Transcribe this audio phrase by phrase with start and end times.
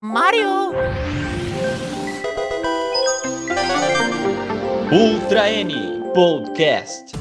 [0.00, 0.70] Mario!
[4.92, 5.74] Ultra N
[6.14, 7.14] Podcast.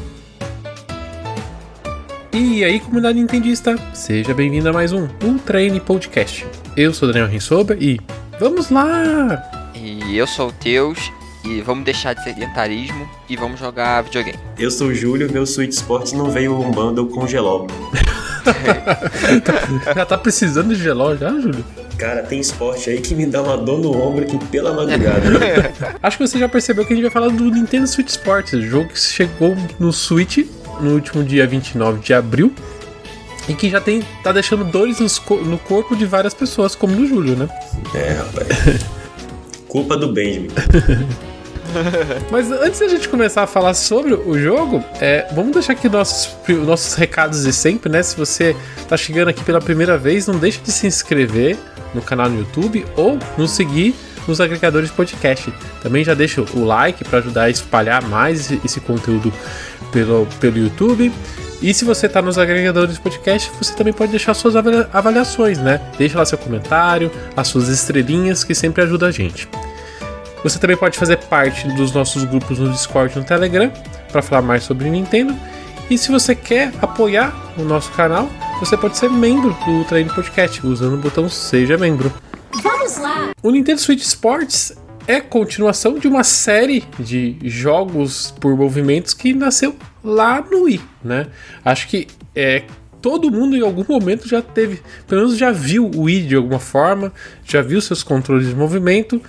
[2.32, 6.46] E aí, comunidade nintendista, seja bem-vindo a mais um Ultra N Podcast.
[6.76, 8.00] Eu sou Daniel Rensober e
[8.40, 9.72] vamos lá!
[9.74, 11.12] E eu sou o Teus
[11.44, 14.38] e vamos deixar de sedentarismo e vamos jogar videogame.
[14.56, 17.66] Eu sou o Júlio, meu Switch Sports não veio um bundle com geló.
[19.96, 21.64] já tá precisando de geló já, Júlio?
[21.98, 25.22] Cara, tem esporte aí que me dá uma dor no ombro aqui pela madrugada.
[26.02, 28.90] Acho que você já percebeu que a gente vai falar do Nintendo Switch Sports, jogo
[28.90, 30.46] que chegou no Switch
[30.80, 32.54] no último dia 29 de abril
[33.48, 37.36] e que já tem tá deixando dores no corpo de várias pessoas, como no Júlio,
[37.36, 37.50] né?
[37.96, 38.48] É, rapaz.
[39.68, 40.50] Culpa do Benjamin.
[42.32, 46.36] Mas antes da gente começar a falar sobre o jogo, é, vamos deixar aqui nossos,
[46.66, 48.04] nossos recados de sempre, né?
[48.04, 48.56] Se você
[48.88, 51.58] tá chegando aqui pela primeira vez, não deixe de se inscrever
[51.94, 53.96] no canal no YouTube ou nos seguir
[54.28, 55.54] nos agregadores de podcast.
[55.82, 59.32] Também já deixa o like para ajudar a espalhar mais esse conteúdo
[59.92, 61.12] pelo, pelo YouTube.
[61.62, 65.82] E se você está nos agregadores de podcast, você também pode deixar suas avaliações, né?
[65.98, 69.48] Deixa lá seu comentário, as suas estrelinhas, que sempre ajuda a gente.
[70.44, 73.72] Você também pode fazer parte dos nossos grupos no Discord e no Telegram
[74.12, 75.36] para falar mais sobre Nintendo.
[75.90, 80.66] E se você quer apoiar o nosso canal, você pode ser membro do Ultra Podcast
[80.66, 82.12] usando o botão Seja Membro.
[82.62, 83.32] Vamos lá!
[83.42, 84.74] O Nintendo Switch Sports
[85.08, 91.28] é continuação de uma série de jogos por movimentos que nasceu lá no Wii, né?
[91.64, 92.64] Acho que é
[93.08, 96.60] todo mundo em algum momento já teve, pelo menos já viu o Wii de alguma
[96.60, 97.14] forma,
[97.46, 99.22] já viu seus controles de movimento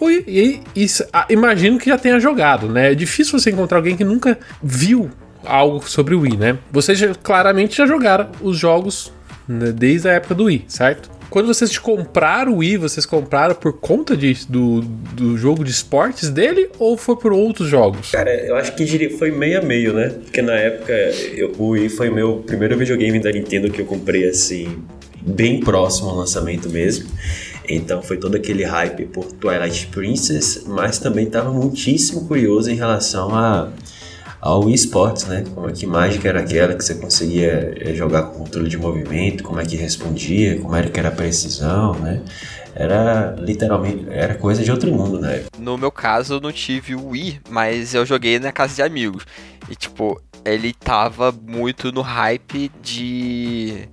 [0.00, 0.86] e, e, e
[1.28, 2.92] imagino que já tenha jogado, né?
[2.92, 5.10] É difícil você encontrar alguém que nunca viu
[5.44, 6.58] algo sobre o Wii, né?
[6.72, 9.12] Vocês já, claramente já jogaram os jogos
[9.46, 11.10] né, desde a época do Wii, certo?
[11.30, 16.30] Quando vocês compraram o Wii, vocês compraram por conta de, do, do jogo de esportes
[16.30, 18.10] dele ou foi por outros jogos?
[18.10, 20.10] Cara, eu acho que foi meio a meio, né?
[20.10, 24.28] Porque na época eu, o Wii foi meu primeiro videogame da Nintendo que eu comprei
[24.28, 24.82] assim,
[25.20, 27.08] bem próximo ao lançamento mesmo.
[27.68, 33.34] Então foi todo aquele hype por Twilight Princess, mas também estava muitíssimo curioso em relação
[33.34, 33.72] a
[34.40, 35.44] ao esportes, né?
[35.54, 39.42] Como é que mágica era aquela que você conseguia eh, jogar com controle de movimento,
[39.42, 42.22] como é que respondia, como era que era a precisão, né?
[42.74, 45.44] Era literalmente, era coisa de outro mundo, né?
[45.58, 49.24] No meu caso, eu não tive o Wii, mas eu joguei na casa de amigos.
[49.70, 53.88] E tipo, ele tava muito no hype de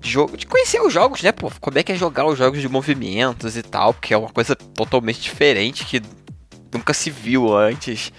[0.00, 1.50] de, jogo, de conhecer os jogos, né, pô?
[1.60, 4.54] Como é que é jogar os jogos de movimentos e tal, porque é uma coisa
[4.54, 6.00] totalmente diferente que
[6.72, 8.12] nunca se viu antes.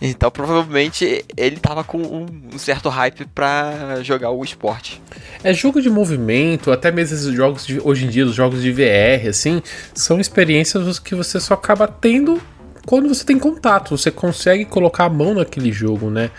[0.00, 5.02] Então, provavelmente, ele tava com um certo hype para jogar o esporte.
[5.42, 8.70] É jogo de movimento, até mesmo esses jogos de, hoje em dia, os jogos de
[8.70, 9.60] VR, assim,
[9.94, 12.40] são experiências que você só acaba tendo
[12.88, 16.30] quando você tem contato, você consegue colocar a mão naquele jogo, né?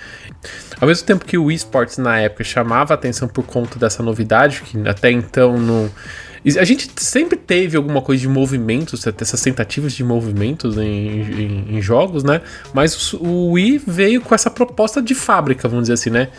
[0.81, 4.61] Ao mesmo tempo que o esportes na época chamava a atenção por conta dessa novidade,
[4.61, 5.91] que até então não.
[6.57, 11.81] A gente sempre teve alguma coisa de movimentos, essas tentativas de movimentos em, em, em
[11.81, 12.41] jogos, né?
[12.73, 16.29] Mas o Wii veio com essa proposta de fábrica, vamos dizer assim, né?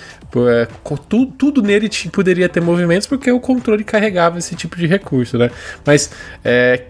[0.48, 0.68] É,
[1.08, 5.50] tudo, tudo nele poderia ter movimentos porque o controle carregava esse tipo de recurso, né?
[5.84, 6.10] Mas
[6.44, 6.84] é,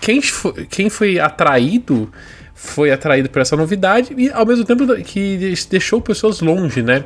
[0.00, 2.10] quem, foi, quem foi atraído
[2.58, 7.04] foi atraído por essa novidade e ao mesmo tempo que deixou pessoas longe, né?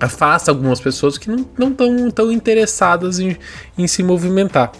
[0.00, 3.36] Afasta algumas pessoas que não estão tão interessadas em,
[3.76, 4.72] em se movimentar.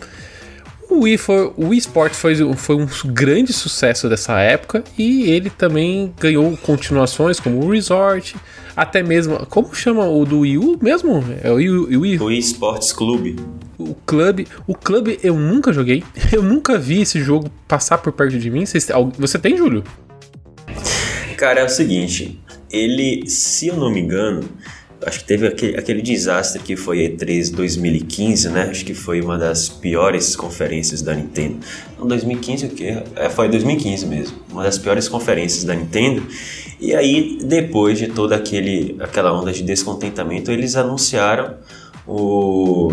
[0.88, 5.48] O Wii, foi, o Wii Sport foi, foi um grande sucesso dessa época e ele
[5.48, 8.34] também ganhou continuações como o Resort,
[8.76, 9.46] até mesmo.
[9.46, 11.24] Como chama o do Wii U mesmo?
[11.44, 13.38] É o Wii, o Wii, Wii Sports Club
[13.80, 14.46] o clube.
[14.66, 16.04] O clube eu nunca joguei.
[16.32, 18.64] Eu nunca vi esse jogo passar por perto de mim.
[18.66, 19.82] Você tem, Júlio?
[21.36, 22.38] Cara, é o seguinte.
[22.70, 24.48] Ele, se eu não me engano,
[25.06, 28.68] acho que teve aquele, aquele desastre que foi a E3 2015, né?
[28.70, 31.58] Acho que foi uma das piores conferências da Nintendo.
[31.98, 33.02] Não, 2015 o quê?
[33.16, 34.38] É, foi 2015 mesmo.
[34.50, 36.26] Uma das piores conferências da Nintendo.
[36.80, 41.56] E aí, depois de toda aquele, aquela onda de descontentamento, eles anunciaram
[42.06, 42.92] o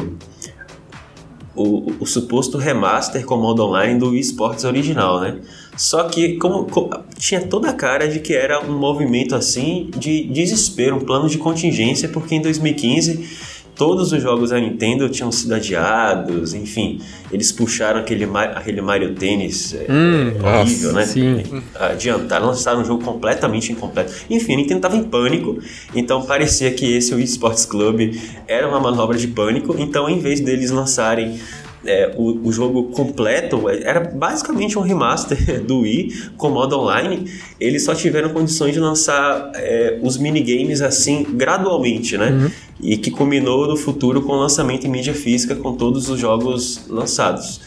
[1.57, 5.39] o, o, suposto remaster com modo online do esportes original, né?
[5.77, 10.23] Só que como, como, tinha toda a cara de que era um movimento assim de
[10.23, 15.53] desespero, um plano de contingência, porque em 2015 todos os jogos da Nintendo tinham sido
[15.53, 16.99] adiados, enfim,
[17.31, 18.25] eles puxaram aquele,
[18.55, 21.43] aquele Mario Tennis é, hum, é, horrível, nossa, né?
[21.43, 21.63] Sim.
[21.75, 24.11] Adiantaram, lançaram um jogo completamente incompleto.
[24.29, 25.59] Enfim, a Nintendo estava em pânico,
[25.95, 30.39] então parecia que esse o eSports Club era uma manobra de pânico, então em vez
[30.39, 31.39] deles lançarem
[31.87, 37.31] é, o, o, jogo completo era basicamente um remaster do Wii com modo online.
[37.59, 42.29] Eles só tiveram condições de lançar é, os minigames assim gradualmente, né?
[42.29, 42.51] Uhum.
[42.81, 46.85] E que culminou no futuro com o lançamento em mídia física com todos os jogos
[46.89, 47.61] lançados.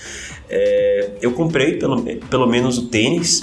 [0.48, 3.42] É, eu comprei pelo, pelo menos o tênis,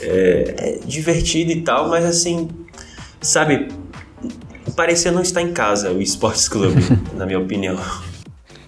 [0.00, 2.48] é, é divertido e tal, mas assim,
[3.20, 3.68] sabe,
[4.74, 6.74] parecia não estar em casa o Sports Club,
[7.14, 7.76] na minha opinião.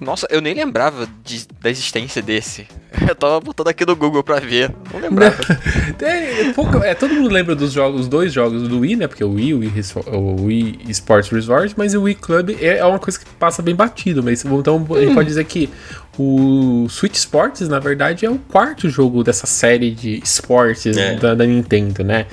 [0.00, 2.66] Nossa, eu nem lembrava de, da existência desse.
[3.06, 4.74] Eu tava botando aqui no Google pra ver.
[4.92, 5.36] Não lembrava.
[6.02, 9.06] é, é, é, todo mundo lembra dos jogos, os dois jogos do Wii, né?
[9.06, 9.72] Porque o Wii, o Wii,
[10.06, 13.74] o Wii Sports Resort, mas o Wii Club é, é uma coisa que passa bem
[13.74, 14.22] batido.
[14.22, 15.14] Mas, então a gente hum.
[15.14, 15.68] pode dizer que
[16.18, 21.16] o Switch Sports, na verdade, é o quarto jogo dessa série de esportes é.
[21.16, 22.26] da, da Nintendo, né?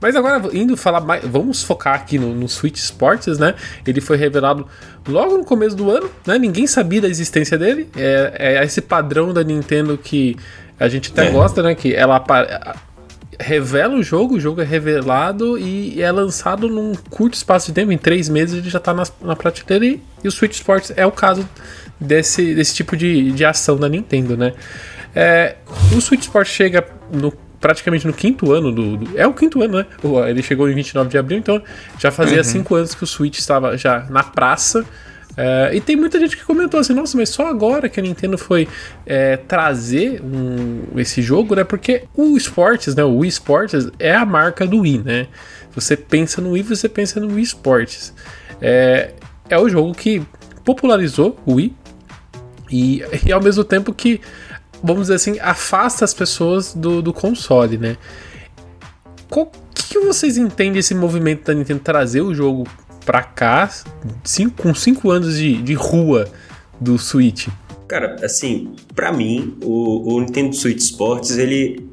[0.00, 3.54] Mas agora, indo falar mais, vamos focar aqui no, no Switch Sports, né?
[3.86, 4.66] Ele foi revelado
[5.08, 6.38] logo no começo do ano, né?
[6.38, 7.88] Ninguém sabia da existência dele.
[7.96, 10.36] É, é esse padrão da Nintendo que
[10.78, 11.30] a gente até é.
[11.30, 11.74] gosta, né?
[11.74, 12.22] Que ela
[13.38, 17.90] revela o jogo, o jogo é revelado e é lançado num curto espaço de tempo,
[17.90, 21.04] em três meses ele já tá na, na prateleira e, e o Switch Sports é
[21.04, 21.48] o caso
[22.00, 24.52] desse, desse tipo de, de ação da Nintendo, né?
[25.14, 25.56] É,
[25.96, 27.32] o Switch Sports chega no
[27.64, 29.86] praticamente no quinto ano do, do, É o quinto ano, né?
[30.28, 31.62] Ele chegou em 29 de abril, então
[31.98, 32.44] já fazia uhum.
[32.44, 34.84] cinco anos que o Switch estava já na praça.
[35.34, 38.36] É, e tem muita gente que comentou assim, nossa, mas só agora que a Nintendo
[38.36, 38.68] foi
[39.06, 41.64] é, trazer um, esse jogo, né?
[41.64, 43.02] Porque o Sports, né?
[43.02, 45.26] O Wii Sports é a marca do Wii, né?
[45.74, 48.12] Você pensa no Wii, você pensa no Wii Sports.
[48.60, 49.12] É,
[49.48, 50.22] é o jogo que
[50.66, 51.74] popularizou o Wii
[52.70, 54.20] e, e ao mesmo tempo que
[54.84, 57.96] vamos dizer assim, afasta as pessoas do, do console, né?
[59.30, 62.68] O que, que, vocês entendem desse movimento da Nintendo trazer o jogo
[63.04, 63.70] pra cá
[64.22, 66.28] cinco, com 5 anos de, de rua
[66.78, 67.48] do Switch?
[67.88, 71.90] Cara, assim, para mim, o, o Nintendo Switch Sports, ele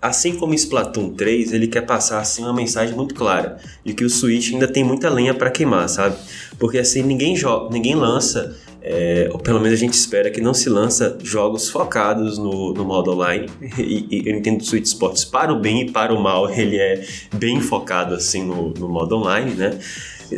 [0.00, 4.08] assim como Splatoon 3, ele quer passar assim uma mensagem muito clara de que o
[4.08, 6.16] Switch ainda tem muita lenha para queimar, sabe?
[6.58, 10.54] Porque assim ninguém joga, ninguém lança é, ou pelo menos a gente espera que não
[10.54, 13.48] se lança jogos focados no, no modo online.
[13.78, 17.04] E, e eu entendo Switch Sports para o bem e para o mal, ele é
[17.34, 19.78] bem focado assim no, no modo online, né?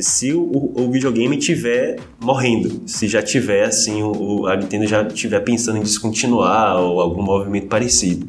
[0.01, 5.41] Se o, o, videogame tiver morrendo, se já tiver assim, o, a Nintendo já tiver
[5.41, 8.27] pensando em descontinuar ou algum movimento parecido.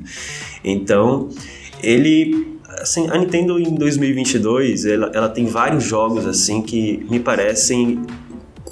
[0.64, 1.30] Então,
[1.82, 8.02] ele assim, a Nintendo em 2022, ela, ela tem vários jogos assim que me parecem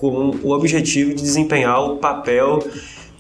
[0.02, 2.60] com o objetivo de desempenhar o papel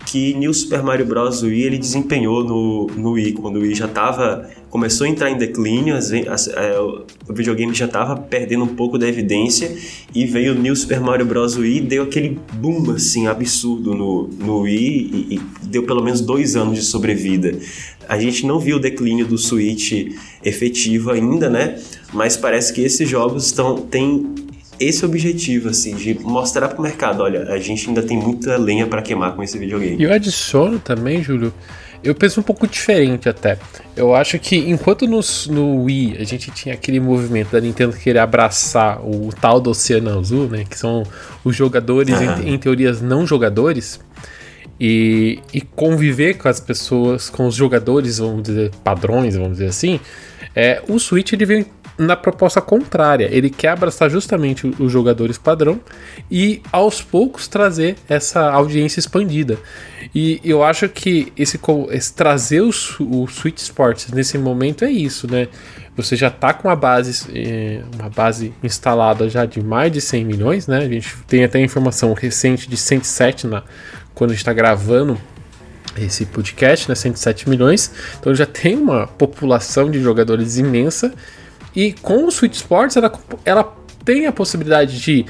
[0.04, 1.44] que New Super Mario Bros.
[1.44, 5.38] Wii ele desempenhou no, no Wii, quando o Wii já estava começou a entrar em
[5.38, 9.76] declínio, as, as, é, o videogame já estava perdendo um pouco da evidência
[10.16, 11.56] e veio o New Super Mario Bros.
[11.56, 16.22] Wii e deu aquele boom assim absurdo no, no Wii e, e deu pelo menos
[16.22, 17.56] dois anos de sobrevida.
[18.10, 21.80] A gente não viu o declínio do Switch efetivo ainda, né?
[22.12, 24.26] Mas parece que esses jogos estão têm
[24.82, 29.02] esse objetivo, assim, de mostrar pro mercado, olha, a gente ainda tem muita lenha para
[29.02, 29.98] queimar com esse videogame.
[29.98, 31.54] E eu adiciono também, Júlio,
[32.04, 33.60] eu penso um pouco diferente até.
[33.96, 35.20] Eu acho que enquanto no,
[35.50, 40.18] no Wii a gente tinha aquele movimento da Nintendo querer abraçar o tal do Oceano
[40.20, 40.66] Azul, né?
[40.68, 41.04] Que são
[41.44, 44.00] os jogadores, em, em, teorias, não jogadores.
[44.80, 50.00] E, e, conviver com as pessoas, com os jogadores, vamos dizer, padrões, vamos dizer assim.
[50.56, 51.66] É, o Switch ele vem
[52.02, 53.30] na proposta contrária.
[53.32, 55.80] Ele quer abraçar justamente os jogadores padrão
[56.30, 59.58] e aos poucos trazer essa audiência expandida.
[60.14, 61.60] E eu acho que esse,
[61.92, 65.48] esse trazer o, o Switch Sports nesse momento é isso, né?
[65.96, 70.26] Você já está com uma base, eh, uma base instalada já de mais de 100
[70.26, 70.80] milhões, né?
[70.80, 73.64] A gente tem até informação recente de 107 na,
[74.16, 75.20] quando a gente está gravando
[75.98, 76.96] esse podcast, né?
[76.96, 77.92] 107 milhões.
[78.20, 81.14] Então já tem uma população de jogadores imensa
[81.76, 83.12] e com o Switch Sports, ela,
[83.46, 85.26] ela tem a possibilidade de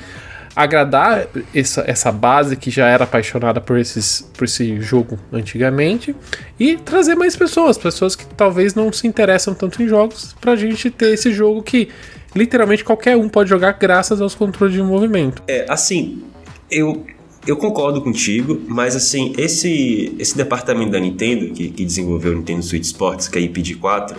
[0.55, 6.15] agradar essa, essa base que já era apaixonada por, esses, por esse jogo antigamente
[6.59, 10.89] e trazer mais pessoas, pessoas que talvez não se interessam tanto em jogos, pra gente
[10.89, 11.89] ter esse jogo que
[12.35, 15.41] literalmente qualquer um pode jogar graças aos controles de movimento.
[15.47, 16.23] É, assim,
[16.69, 17.05] eu
[17.45, 22.61] eu concordo contigo, mas assim, esse, esse departamento da Nintendo, que, que desenvolveu o Nintendo
[22.61, 24.15] Switch Sports, que é a IPD4,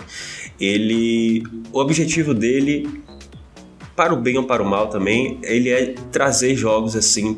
[0.59, 1.43] ele.
[1.71, 2.87] O objetivo dele,
[3.95, 7.37] para o bem ou para o mal também, ele é trazer jogos assim.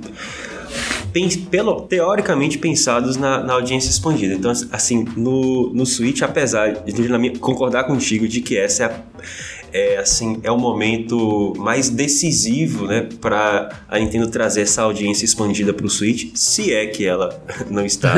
[1.49, 4.33] Pelo, teoricamente pensados na, na audiência expandida.
[4.33, 8.99] Então, assim, no, no Switch, apesar de concordar contigo de que essa é a,
[9.75, 15.73] é assim é o momento mais decisivo, né, para a Nintendo trazer essa audiência expandida
[15.73, 17.37] para o Switch, se é que ela
[17.69, 18.15] não está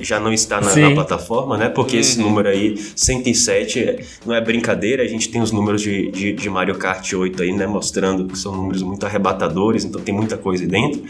[0.00, 1.68] já não está na, na plataforma, né?
[1.68, 2.00] Porque uhum.
[2.00, 5.02] esse número aí 107 não é brincadeira.
[5.02, 8.38] A gente tem os números de, de, de Mario Kart 8 aí, né, mostrando que
[8.38, 11.02] são números muito arrebatadores, então tem muita coisa aí dentro.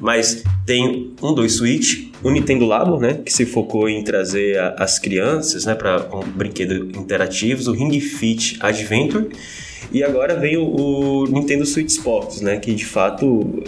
[0.00, 4.76] Mas tem um dois Switch, o Nintendo Labo, né, que se focou em trazer a,
[4.78, 9.28] as crianças, né, para um brinquedos interativos, o Ring Fit Adventure
[9.92, 13.62] e agora vem o, Nintendo Switch Sports, né, que de fato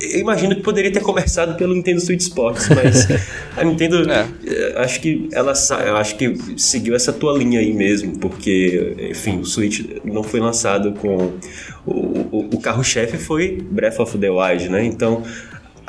[0.00, 3.06] eu imagino que poderia ter começado pelo Nintendo Switch Sports, mas
[3.54, 4.26] a Nintendo é.
[4.46, 9.44] Eh, acho que ela acho que seguiu essa tua linha aí mesmo, porque enfim, o
[9.44, 11.34] Switch não foi lançado com
[11.84, 14.82] o, o, o carro-chefe foi Breath of the Wild, né?
[14.86, 15.22] Então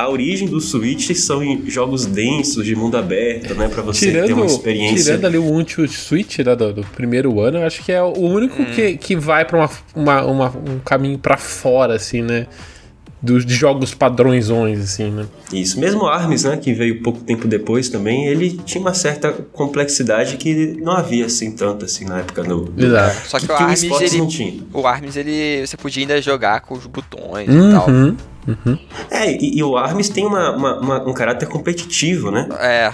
[0.01, 3.67] a origem do Switch são em jogos densos, de mundo aberto, né?
[3.67, 5.03] Pra você tirando, ter uma experiência.
[5.03, 8.19] Tirando ali o Until Switch né, do, do, primeiro ano, eu acho que é o
[8.19, 8.65] único hum.
[8.73, 12.47] que, que vai pra uma, uma, uma um caminho para fora, assim, né?
[13.21, 15.27] Dos de jogos padrõesões, assim, né?
[15.53, 15.79] Isso.
[15.79, 16.57] Mesmo Arms, né?
[16.57, 21.51] Que veio pouco tempo depois também, ele tinha uma certa complexidade que não havia, assim,
[21.51, 22.73] tanto, assim, na época do...
[22.75, 23.27] Exato.
[23.27, 24.63] Só que, que o Arms, ele...
[24.73, 25.67] O Arms, ele...
[25.67, 27.69] Você podia ainda jogar com os botões uhum.
[27.69, 27.87] e tal.
[28.47, 28.77] Uhum.
[29.09, 32.47] É, e, e, o ARMS tem uma, uma, uma, um caráter competitivo, né?
[32.59, 32.91] É.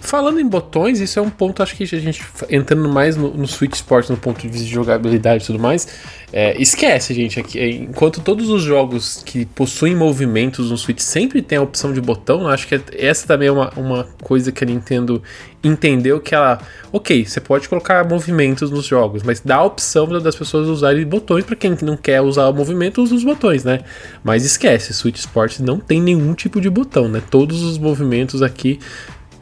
[0.00, 3.46] Falando em botões, isso é um ponto, acho que a gente entrando mais no, no
[3.46, 5.86] Switch Sports, no ponto de vista de jogabilidade e tudo mais,
[6.32, 7.38] é, esquece, gente.
[7.38, 11.92] Aqui, é, enquanto todos os jogos que possuem movimentos no Switch sempre tem a opção
[11.92, 15.22] de botão, acho que essa também é uma, uma coisa que a Nintendo
[15.62, 16.60] entendeu que ela.
[16.92, 21.44] Ok, você pode colocar movimentos nos jogos, mas dá a opção das pessoas usarem botões
[21.44, 23.80] para quem não quer usar o movimento, usa os botões, né?
[24.22, 27.22] Mas esquece, Switch Sports não tem nenhum tipo de botão, né?
[27.30, 28.78] Todos os movimentos aqui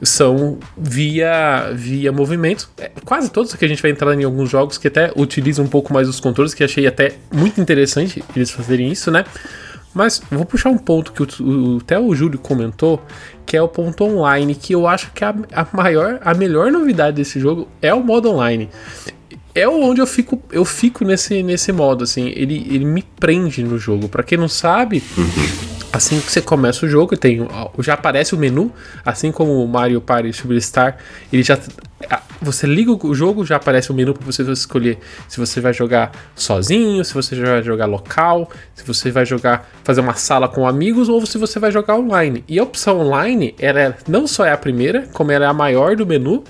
[0.03, 2.69] são via via movimentos.
[2.79, 5.69] É, quase todos que a gente vai entrar em alguns jogos que até utilizam um
[5.69, 9.25] pouco mais os controles, que achei até muito interessante eles fazerem isso, né?
[9.95, 13.03] Mas vou puxar um ponto que o, o, até o Júlio comentou,
[13.47, 17.17] que é o ponto online, que eu acho que a, a maior, a melhor novidade
[17.17, 18.69] desse jogo é o modo online.
[19.55, 23.79] É onde eu fico, eu fico nesse, nesse modo, assim, ele, ele me prende no
[23.79, 24.09] jogo.
[24.09, 25.03] Para quem não sabe,
[25.97, 27.41] Assim que você começa o jogo, tem,
[27.79, 28.71] já aparece o menu,
[29.03, 30.99] assim como o Mario Party Superstar,
[31.33, 31.59] ele já
[32.41, 36.13] você liga o jogo, já aparece o menu para você escolher se você vai jogar
[36.35, 41.09] sozinho, se você vai jogar local, se você vai jogar fazer uma sala com amigos
[41.09, 42.45] ou se você vai jogar online.
[42.47, 45.55] E a opção online, ela é, não só é a primeira, como ela é a
[45.55, 46.45] maior do menu,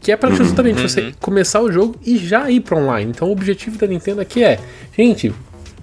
[0.00, 0.88] que é para justamente uhum.
[0.88, 3.10] você começar o jogo e já ir para online.
[3.10, 4.58] Então o objetivo da Nintendo aqui é,
[4.96, 5.34] gente,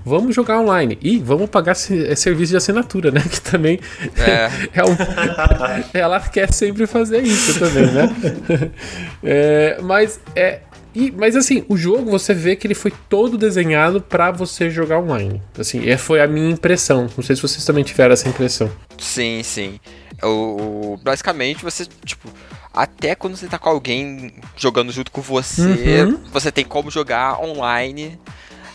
[0.07, 3.23] vamos jogar online e vamos pagar é, serviço de assinatura, né?
[3.27, 3.79] Que também
[4.17, 4.49] é.
[4.79, 4.95] é um,
[5.93, 8.71] ela quer sempre fazer isso também, né?
[9.23, 10.61] É, mas é
[10.95, 14.97] e, mas assim, o jogo você vê que ele foi todo desenhado para você jogar
[14.97, 15.39] online.
[15.59, 17.07] Assim, é, foi a minha impressão.
[17.15, 18.71] Não sei se vocês também tiveram essa impressão.
[18.97, 19.79] Sim, sim.
[20.23, 22.27] O, basicamente você, tipo,
[22.73, 26.19] até quando você tá com alguém jogando junto com você, uhum.
[26.31, 28.19] você tem como jogar online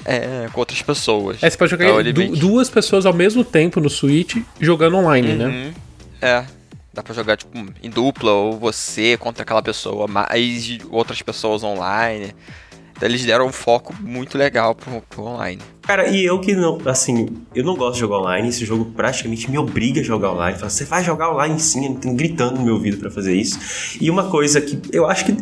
[0.05, 1.43] é, com outras pessoas.
[1.43, 5.35] É, você pode jogar é du duas pessoas ao mesmo tempo no Switch jogando online,
[5.35, 5.45] né?
[5.45, 5.51] uhum.
[5.51, 5.75] né?
[6.21, 6.45] É.
[6.95, 12.35] Dá pra jogar, tipo, em dupla, ou você contra aquela pessoa, mais outras pessoas online.
[12.95, 15.63] Então eles deram um foco muito legal pro, pro online.
[15.83, 19.51] Cara, e eu que não, assim, eu não gosto de jogar online, esse jogo praticamente
[19.51, 20.57] me obriga a jogar online.
[20.57, 23.59] Fala, você vai jogar online sim, gritando no meu ouvido para fazer isso.
[24.01, 25.33] E uma coisa que eu acho que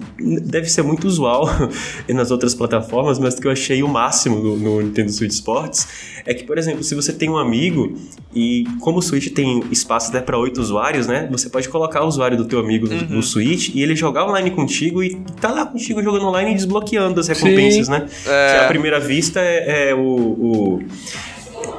[0.41, 1.47] deve ser muito usual
[2.09, 5.87] nas outras plataformas, mas que eu achei o máximo no, no Nintendo Switch Sports,
[6.25, 7.95] é que, por exemplo, se você tem um amigo
[8.35, 11.29] e como o Switch tem espaço até para oito usuários, né?
[11.31, 13.07] Você pode colocar o usuário do teu amigo uhum.
[13.11, 17.21] no Switch e ele jogar online contigo e tá lá contigo jogando online e desbloqueando
[17.21, 17.93] as recompensas, sim.
[17.93, 18.07] né?
[18.27, 18.53] É...
[18.53, 20.83] Que à primeira vista é, é o o,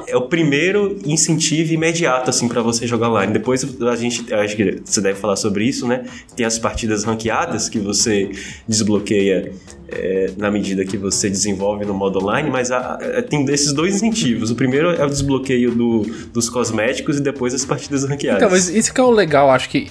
[0.06, 3.32] é o primeiro incentivo imediato assim para você jogar online.
[3.32, 6.04] Depois a gente acho que você deve falar sobre isso, né?
[6.36, 8.30] Tem as partidas ranqueadas que você
[8.68, 9.52] desbloqueia
[9.88, 12.70] é, na medida que você desenvolve no modo online, mas
[13.28, 14.50] tem esses dois incentivos.
[14.50, 18.42] O primeiro é o desbloqueio do, dos cosméticos e depois as partidas ranqueadas.
[18.42, 19.90] Então, mas isso que é o legal, acho que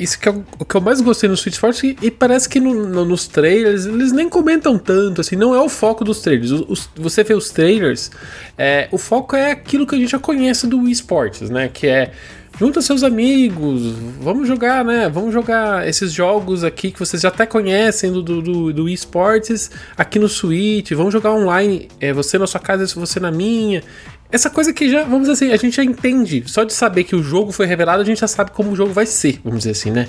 [0.00, 2.88] isso que é o que eu mais gostei no Switch Sports e, parece que no,
[2.88, 6.50] no, nos trailers eles nem comentam tanto, assim, não é o foco dos trailers.
[6.50, 8.10] Os, você vê os trailers,
[8.56, 11.68] é, o foco é aquilo que a gente já conhece do Wii Sports, né?
[11.68, 12.12] Que é
[12.58, 15.08] junta seus amigos, vamos jogar, né?
[15.08, 20.18] Vamos jogar esses jogos aqui que vocês já até conhecem do, do, do eSports aqui
[20.18, 23.82] no Switch, vamos jogar online, é, você na sua casa, você na minha.
[24.32, 26.44] Essa coisa que já, vamos dizer assim, a gente já entende.
[26.46, 28.92] Só de saber que o jogo foi revelado, a gente já sabe como o jogo
[28.92, 30.08] vai ser, vamos dizer assim, né?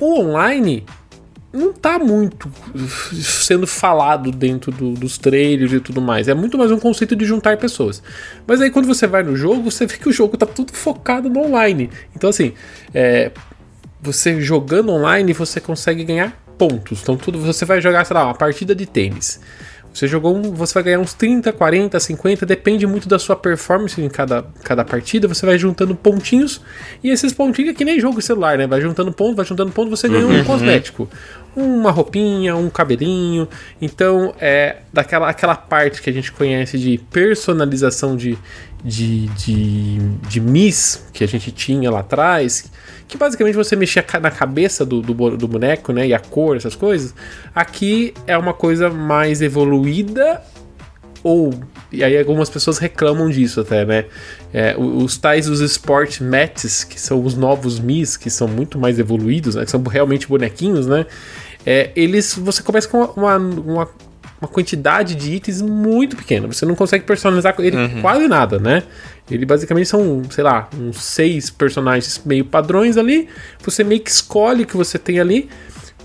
[0.00, 0.84] O online
[1.54, 2.50] não tá muito
[3.22, 6.26] sendo falado dentro do, dos trailers e tudo mais.
[6.26, 8.02] É muito mais um conceito de juntar pessoas.
[8.46, 11.30] Mas aí quando você vai no jogo, você vê que o jogo tá tudo focado
[11.30, 11.90] no online.
[12.16, 12.54] Então, assim,
[12.92, 13.30] é,
[14.02, 17.00] você jogando online, você consegue ganhar pontos.
[17.02, 19.40] Então, tudo você vai jogar, sei lá, uma partida de tênis.
[19.94, 24.00] Você jogou um, você vai ganhar uns 30, 40, 50, depende muito da sua performance
[24.02, 25.28] em cada, cada partida.
[25.28, 26.60] Você vai juntando pontinhos
[27.02, 28.66] e esses pontinhos é que nem jogo celular, né?
[28.66, 30.44] Vai juntando ponto, vai juntando ponto, você ganha um Uhum.
[30.44, 31.08] cosmético,
[31.54, 33.48] uma roupinha, um cabelinho.
[33.80, 38.36] Então, é daquela aquela parte que a gente conhece de personalização de,
[38.84, 39.98] de, de,
[40.28, 42.70] de Miss que a gente tinha lá atrás,
[43.08, 46.06] que basicamente você mexia na cabeça do, do, do boneco, né?
[46.06, 47.14] E a cor, essas coisas.
[47.54, 50.42] Aqui é uma coisa mais evoluída
[51.22, 51.54] ou
[51.90, 54.04] e aí algumas pessoas reclamam disso até, né?
[54.52, 58.98] É, os tais os Sport Mats, que são os novos Mis, que são muito mais
[58.98, 59.64] evoluídos, né?
[59.64, 61.06] Que são realmente bonequinhos, né?
[61.64, 63.88] É, eles você começa com uma, uma, uma
[64.48, 66.46] quantidade de itens muito pequena.
[66.46, 68.82] Você não consegue personalizar ele quase nada, né?
[69.30, 73.28] Ele basicamente são, sei lá, uns seis personagens meio padrões ali.
[73.64, 75.48] Você meio que escolhe o que você tem ali.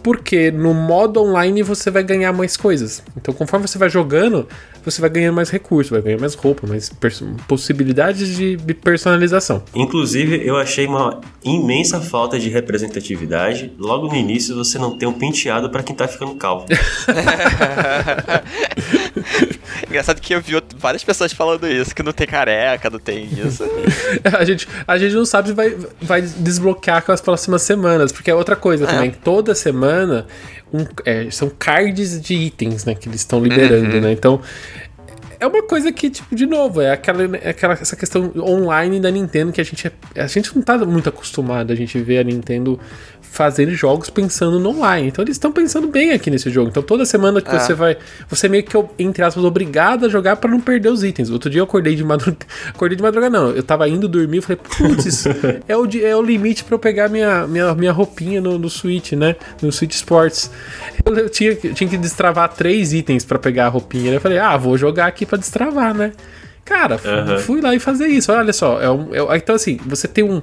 [0.03, 3.03] Porque no modo online você vai ganhar mais coisas.
[3.17, 4.47] Então, conforme você vai jogando,
[4.83, 6.91] você vai ganhando mais recursos, vai ganhar mais roupa, mais
[7.47, 9.63] possibilidades de, de personalização.
[9.75, 13.73] Inclusive, eu achei uma imensa falta de representatividade.
[13.77, 16.65] Logo no início, você não tem um penteado pra quem tá ficando calvo.
[19.89, 23.63] Engraçado que eu vi várias pessoas falando isso, que não tem careca, não tem isso.
[24.37, 28.29] A gente, a gente não sabe se vai, vai desbloquear com as próximas semanas, porque
[28.29, 29.11] é outra coisa também.
[29.11, 30.27] Toda semana
[30.71, 34.11] um- é, são cards de itens né, que eles estão liberando, né?
[34.11, 34.39] Então.
[35.41, 39.09] É uma coisa que, tipo, de novo, é aquela, é aquela essa questão online da
[39.09, 42.23] Nintendo que a gente, é- a gente não tá muito acostumado a gente ver a
[42.25, 42.77] Nintendo
[43.31, 45.07] fazendo jogos pensando no online.
[45.07, 46.69] Então eles estão pensando bem aqui nesse jogo.
[46.69, 47.59] Então toda semana que Ah.
[47.59, 47.97] você vai,
[48.29, 51.29] você é meio que entre aspas obrigado a jogar pra não perder os itens.
[51.29, 54.57] Outro dia eu acordei de madrugada, acordei de madrugada não, eu tava indo dormir, falei,
[54.57, 55.25] putz,
[55.67, 59.13] é o é o limite pra eu pegar minha minha, minha roupinha no, no Switch,
[59.13, 59.35] né?
[59.61, 60.49] No Switch Sports.
[61.05, 64.11] Eu, eu tinha, eu tinha que destravar três itens pra pegar a roupinha.
[64.13, 66.11] Eu falei, ah, vou jogar aqui pra destravar, né?
[66.69, 67.39] Cara, Aham.
[67.39, 68.31] fui lá e fazer isso.
[68.31, 70.39] Olha só, é um, é- então assim, você tem um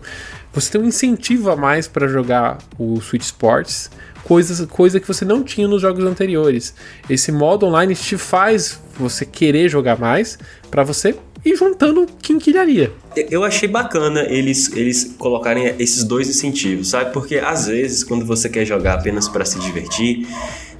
[0.52, 3.90] você tem um incentivo a mais pra jogar o Switch Sports,
[4.24, 6.74] coisas, coisa que você não tinha nos jogos anteriores.
[7.08, 10.36] Esse modo online te faz você querer jogar mais
[10.70, 12.90] pra você ir juntando quinquilharia.
[13.30, 17.12] Eu achei bacana eles, eles colocarem esses dois incentivos, sabe?
[17.12, 20.26] Porque às vezes, quando você quer jogar apenas pra se divertir,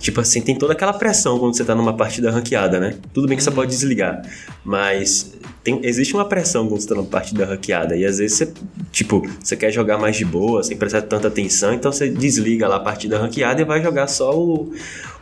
[0.07, 2.95] tipo assim, tem toda aquela pressão quando você tá numa partida ranqueada, né?
[3.13, 4.23] Tudo bem que você pode desligar,
[4.65, 7.97] mas tem- existe uma pressão quando você tá numa partida ranqueada.
[7.97, 8.53] E às vezes você,
[8.93, 12.77] tipo, você quer jogar mais de boa, sem prestar tanta atenção, então você desliga lá
[12.77, 14.73] a partida ranqueada e vai jogar só o,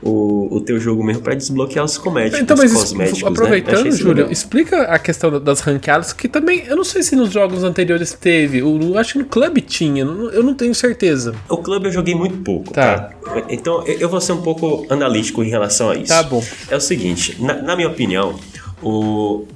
[0.02, 3.26] o, o teu jogo mesmo pra desbloquear os comédicos, Então, mas cosméticos, né?
[3.26, 7.16] Eu aproveitando, isso Júlio, explica a questão das ranqueadas, que também, eu não sei se
[7.16, 11.34] nos jogos anteriores teve, o- acho que no Club tinha, eu não tenho certeza.
[11.48, 12.98] O clube eu joguei muito pouco, Tá.
[12.98, 13.42] tá?
[13.48, 16.08] Então eu eu vou ser um pouco analítico em relação a isso.
[16.08, 16.42] Tá bom.
[16.70, 18.38] É o seguinte, na, na minha opinião,
[18.82, 19.46] o,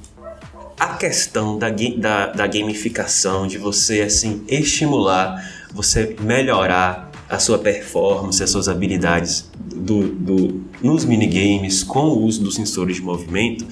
[0.78, 8.42] a questão da, da, da gamificação, de você assim estimular, você melhorar a sua performance,
[8.42, 13.66] as suas habilidades do, do, nos minigames com o uso dos sensores de movimento,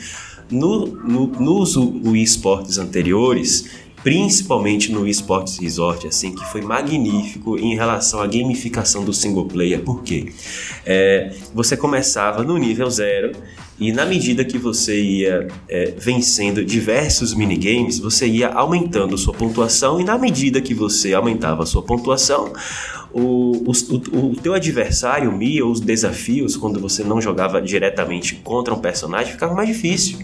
[0.50, 1.76] no, no, nos
[2.14, 3.66] esportes anteriores,
[4.07, 9.83] principalmente no eSports Resort, assim, que foi magnífico em relação à gamificação do single player.
[9.83, 10.33] Por quê?
[10.87, 13.33] É, você começava no nível zero
[13.81, 20.01] e na medida que você ia é, vencendo diversos minigames, você ia aumentando sua pontuação
[20.01, 22.53] e na medida que você aumentava sua pontuação,
[23.12, 28.37] o, o, o teu adversário, o Mi, ou os desafios, quando você não jogava diretamente
[28.37, 30.21] contra um personagem, ficava mais difícil.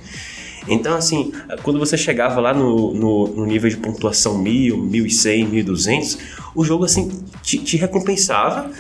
[0.69, 6.19] Então, assim, quando você chegava lá no, no, no nível de pontuação 1000, 1100, 1200,
[6.55, 7.11] o jogo, assim,
[7.43, 8.71] te, te recompensava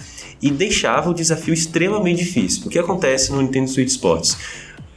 [0.41, 2.67] e deixava o desafio extremamente difícil.
[2.67, 4.37] O que acontece no Nintendo Switch Sports?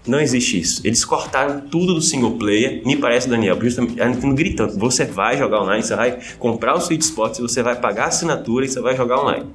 [0.08, 0.82] Não existe isso.
[0.84, 2.82] Eles cortaram tudo do single player.
[2.86, 6.82] Me parece, Daniel, justamente a Nintendo gritando: você vai jogar online, você vai comprar o
[6.82, 9.46] Switch Sports, você vai pagar a assinatura e você vai jogar online.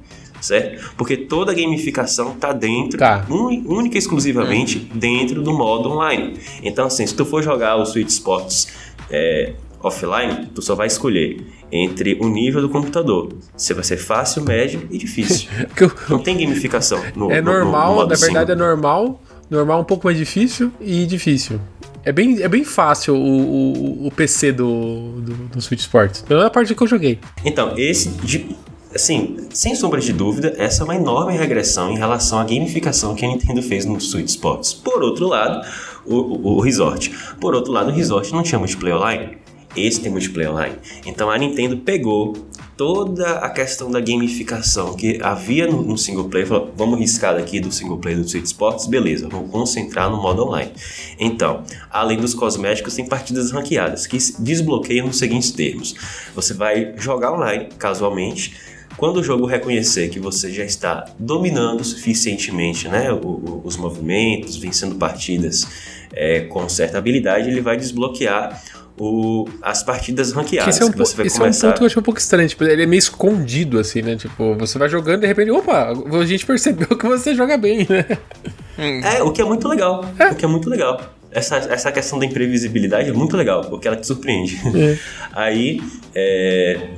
[0.41, 0.91] Certo?
[0.97, 3.25] Porque toda a gamificação tá dentro, Tá.
[3.29, 6.33] única e exclusivamente dentro do modo online.
[6.63, 8.67] Então, assim, se tu for jogar o Switch Sports
[9.09, 13.29] é, offline, tu só vai escolher entre o nível do computador.
[13.55, 15.47] Se vai ser fácil, médio e difícil.
[15.79, 19.81] Eu- Não tem gamificação no É no- no- no normal, na verdade é normal, normal
[19.81, 21.59] um pouco mais difícil e difícil.
[22.03, 26.21] É bem, é bem fácil o, o, o PC do, do, do Switch Sports.
[26.27, 27.19] Pela parte que eu joguei.
[27.45, 28.55] Então, esse de-
[28.93, 33.25] assim, sem sombra de dúvida, essa é uma enorme regressão em relação à gamificação que
[33.25, 34.73] a Nintendo fez no Switch Sports.
[34.73, 35.65] Por outro lado,
[36.05, 37.11] o, o, o Resort.
[37.39, 39.37] Por outro lado, o Resort não tinha multiplayer online.
[39.75, 40.75] Esse tem multiplayer online.
[41.05, 42.33] Então a Nintendo pegou
[42.81, 47.59] toda a questão da gamificação que havia no, no single player, falou, vamos riscar daqui
[47.59, 50.71] do single player do Switch Sports, beleza, vamos concentrar no modo online.
[51.19, 55.93] Então, além dos cosméticos, tem partidas ranqueadas que desbloqueiam nos seguintes termos:
[56.33, 58.71] você vai jogar online casualmente.
[59.01, 64.57] Quando o jogo reconhecer que você já está dominando suficientemente né, o, o, os movimentos,
[64.57, 65.65] vencendo partidas
[66.13, 68.61] é, com certa habilidade, ele vai desbloquear
[68.99, 70.75] o, as partidas ranqueadas.
[70.75, 71.65] Esse é um, que você vai esse começar...
[71.65, 72.47] é um ponto que eu achei um pouco estranho.
[72.47, 74.15] Tipo, ele é meio escondido, assim, né?
[74.15, 77.87] Tipo, você vai jogando e de repente, opa, a gente percebeu que você joga bem,
[77.89, 78.05] né?
[78.77, 80.05] É, o que é muito legal.
[80.19, 80.27] É.
[80.27, 81.01] O que é muito legal.
[81.31, 84.61] Essa, essa questão da imprevisibilidade é muito legal, porque ela te surpreende.
[84.75, 84.97] É.
[85.33, 85.81] Aí,
[86.13, 86.89] é,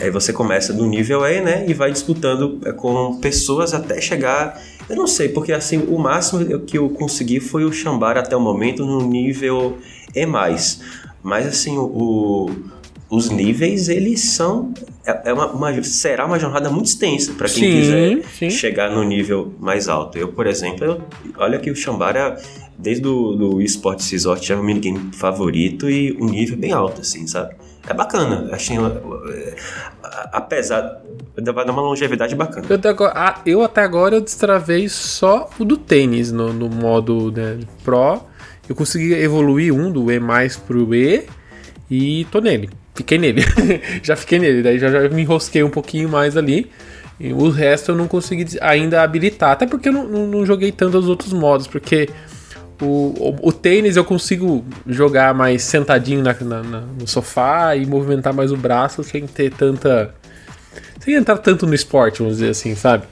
[0.00, 1.64] aí você começa do nível E, né?
[1.66, 4.60] E vai disputando é, com pessoas até chegar.
[4.88, 8.40] Eu não sei, porque assim, o máximo que eu consegui foi o chambar até o
[8.40, 9.78] momento no nível
[10.14, 10.26] E.
[11.22, 12.50] Mas assim, o,
[13.10, 14.72] os níveis, eles são.
[15.04, 18.50] É, é uma, uma, será uma jornada muito extensa para quem sim, quiser sim.
[18.50, 20.16] chegar no nível mais alto.
[20.16, 21.02] Eu, por exemplo, eu,
[21.36, 22.40] olha que o Shambara,
[22.80, 27.26] desde o do eSports Resort, é o minigame favorito e o nível bem alto, assim,
[27.26, 27.54] sabe?
[27.88, 28.48] É bacana.
[28.52, 28.76] Achei.
[30.32, 31.02] Apesar.
[31.36, 32.66] Vai dar uma longevidade bacana.
[32.68, 37.58] Eu até agora, eu, até agora destravei só o do tênis no, no modo né,
[37.82, 38.20] Pro.
[38.68, 41.24] Eu consegui evoluir um do E mais pro E
[41.90, 42.70] e tô nele.
[42.94, 43.42] Fiquei nele.
[44.02, 44.62] já fiquei nele.
[44.62, 46.70] Daí já, já me enrosquei um pouquinho mais ali.
[47.18, 49.50] E o resto eu não consegui ainda habilitar.
[49.50, 51.66] Até porque eu não, não, não joguei tanto os outros modos.
[51.66, 52.08] Porque
[52.80, 57.86] o, o, o, tênis eu consigo jogar mais sentadinho na, na, na, no sofá e
[57.86, 60.14] movimentar mais o braço sem ter tanta.
[61.00, 63.04] sem entrar tanto no esporte, vamos dizer assim, sabe?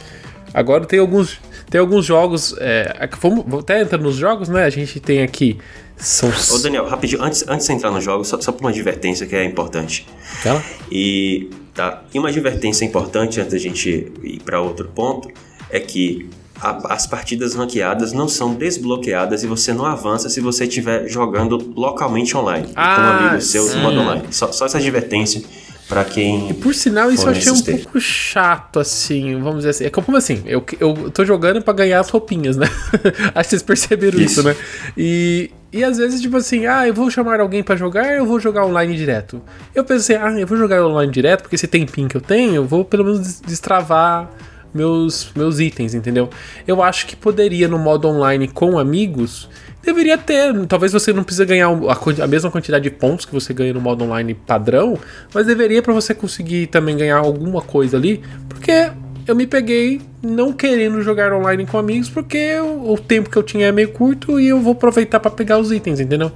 [0.55, 1.39] Agora tem alguns
[1.71, 2.55] tem alguns jogos.
[2.59, 4.65] É, vamos, até entrar nos jogos, né?
[4.65, 5.59] A gente tem aqui.
[5.97, 6.31] São...
[6.55, 9.37] Ô Daniel, rapidinho, antes, antes de entrar nos jogos, só, só por uma advertência que
[9.37, 10.07] é importante.
[10.45, 10.63] Ela?
[10.91, 15.29] E, tá, e uma advertência importante antes da gente ir para outro ponto
[15.71, 20.65] é que a, as partidas ranqueadas não são desbloqueadas e você não avança se você
[20.65, 22.69] estiver jogando localmente online.
[22.75, 24.25] Ah, com um amigo seu no modo online.
[24.31, 25.43] Só, só essa advertência
[25.89, 26.51] para quem.
[26.51, 29.85] E por sinal, isso eu achei um pouco chato, assim, vamos dizer assim.
[29.85, 32.67] É como assim, eu, eu tô jogando para ganhar as roupinhas, né?
[33.35, 34.55] Acho que vocês perceberam isso, isso né?
[34.97, 38.39] E, e às vezes, tipo assim, ah, eu vou chamar alguém para jogar, eu vou
[38.39, 39.41] jogar online direto.
[39.75, 42.65] Eu pensei, ah, eu vou jogar online direto, porque esse tempinho que eu tenho, eu
[42.67, 44.31] vou pelo menos destravar
[44.73, 46.29] meus, meus itens, entendeu?
[46.67, 49.49] Eu acho que poderia no modo online com amigos
[49.89, 50.55] Deveria ter.
[50.67, 53.81] Talvez você não precise ganhar a, a, mesma quantidade de pontos que você ganha no
[53.81, 54.99] modo online padrão,
[55.33, 58.91] mas deveria para você conseguir também ganhar alguma coisa ali, porque
[59.27, 63.43] eu me peguei não querendo jogar online com amigos, porque o, o tempo que eu
[63.43, 66.33] tinha é meio curto e eu vou aproveitar para pegar os itens, entendeu?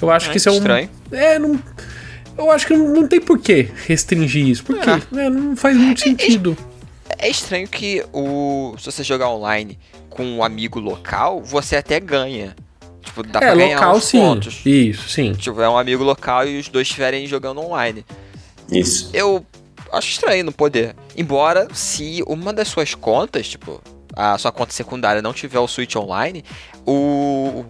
[0.00, 0.56] Eu acho é, que isso é um.
[0.56, 0.88] Estranho.
[1.10, 1.58] É, não.
[2.36, 5.00] Eu acho que não, não tem por que restringir isso, porque é.
[5.10, 6.56] né, não faz muito sentido.
[7.18, 9.78] É, estranho que o se você jogar online
[10.10, 12.54] com um amigo local, você até ganha.
[13.00, 14.20] Tipo, dá é, pra ganhar local, sim.
[14.20, 14.60] pontos.
[14.64, 15.32] Isso, sim.
[15.32, 18.04] Tipo, é um amigo local e os dois estiverem jogando online.
[18.70, 19.10] Isso.
[19.12, 19.44] Eu
[19.92, 20.94] acho estranho não poder.
[21.16, 23.82] Embora, se uma das suas contas, tipo,
[24.14, 26.44] a sua conta secundária não tiver o Switch online,
[26.86, 27.64] o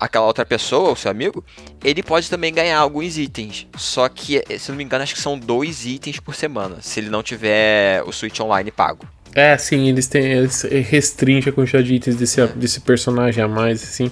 [0.00, 1.44] aquela outra pessoa, o seu amigo,
[1.84, 3.66] ele pode também ganhar alguns itens.
[3.76, 7.10] Só que, se não me engano, acho que são dois itens por semana, se ele
[7.10, 9.06] não tiver o Switch online pago.
[9.34, 10.24] É, sim, eles têm.
[10.24, 14.10] Eles restringem a quantidade de itens desse, desse personagem a mais, assim.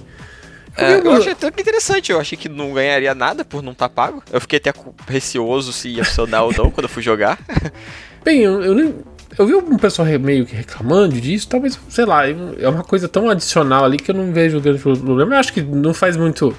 [0.77, 3.89] É, eu achei até que interessante, eu achei que não ganharia nada por não estar
[3.89, 4.23] tá pago.
[4.31, 4.71] Eu fiquei até
[5.07, 7.37] receoso se ia funcionar ou não quando eu fui jogar.
[8.23, 8.95] Bem, eu, eu, nem,
[9.37, 13.29] eu vi um pessoal meio que reclamando disso, talvez, sei lá, é uma coisa tão
[13.29, 15.35] adicional ali que eu não vejo grande problema.
[15.35, 16.55] Eu acho que não faz muito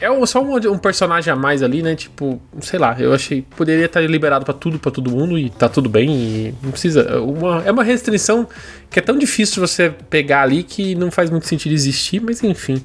[0.00, 1.94] é só um, um, personagem a mais ali, né?
[1.94, 3.42] Tipo, sei lá, eu achei.
[3.56, 6.10] Poderia estar liberado para tudo, para todo mundo e tá tudo bem.
[6.10, 7.20] E não precisa.
[7.22, 8.46] Uma, é uma restrição
[8.90, 12.82] que é tão difícil você pegar ali que não faz muito sentido existir, mas enfim.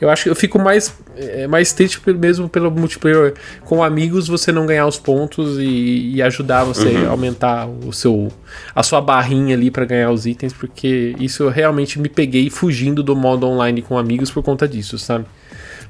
[0.00, 3.34] Eu acho que eu fico mais, é, mais triste mesmo pelo multiplayer
[3.64, 7.06] com amigos você não ganhar os pontos e, e ajudar você uhum.
[7.06, 8.28] a aumentar o seu
[8.74, 13.02] a sua barrinha ali para ganhar os itens, porque isso eu realmente me peguei fugindo
[13.02, 15.26] do modo online com amigos por conta disso, sabe?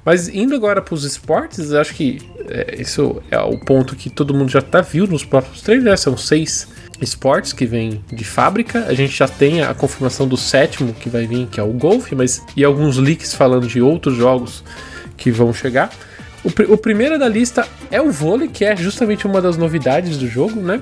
[0.04, 2.18] Mas indo agora para os esportes, acho que
[2.48, 5.96] é, isso é o ponto que todo mundo já tá viu nos próprios trailers, né?
[5.96, 6.68] São seis
[7.00, 8.86] esportes que vem de fábrica.
[8.86, 12.14] A gente já tem a confirmação do sétimo que vai vir, que é o golfe,
[12.14, 14.64] mas e alguns leaks falando de outros jogos
[15.16, 15.90] que vão chegar.
[16.44, 20.16] O, pr o primeiro da lista é o vôlei, que é justamente uma das novidades
[20.16, 20.80] do jogo, né?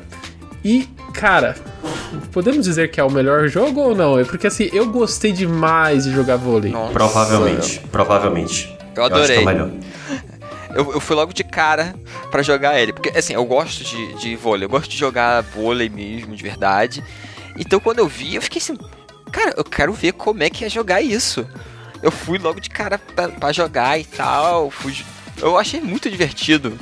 [0.65, 1.55] E, cara,
[2.33, 4.19] podemos dizer que é o melhor jogo ou não?
[4.19, 6.73] É porque assim, eu gostei demais de jogar vôlei.
[6.73, 6.93] Nossa.
[6.93, 8.77] Provavelmente, provavelmente.
[8.95, 9.39] Eu acho que é adorei.
[9.39, 9.71] o melhor.
[10.77, 11.95] Eu, eu fui logo de cara
[12.31, 12.93] pra jogar ele.
[12.93, 14.67] Porque, assim, eu gosto de, de vôlei.
[14.67, 17.03] Eu gosto de jogar vôlei mesmo, de verdade.
[17.59, 18.77] Então, quando eu vi, eu fiquei assim...
[19.33, 21.47] Cara, eu quero ver como é que é jogar isso.
[22.03, 22.99] Eu fui logo de cara
[23.41, 24.71] pra jogar e tal.
[24.71, 24.95] Fui,
[25.39, 26.79] eu achei muito divertido.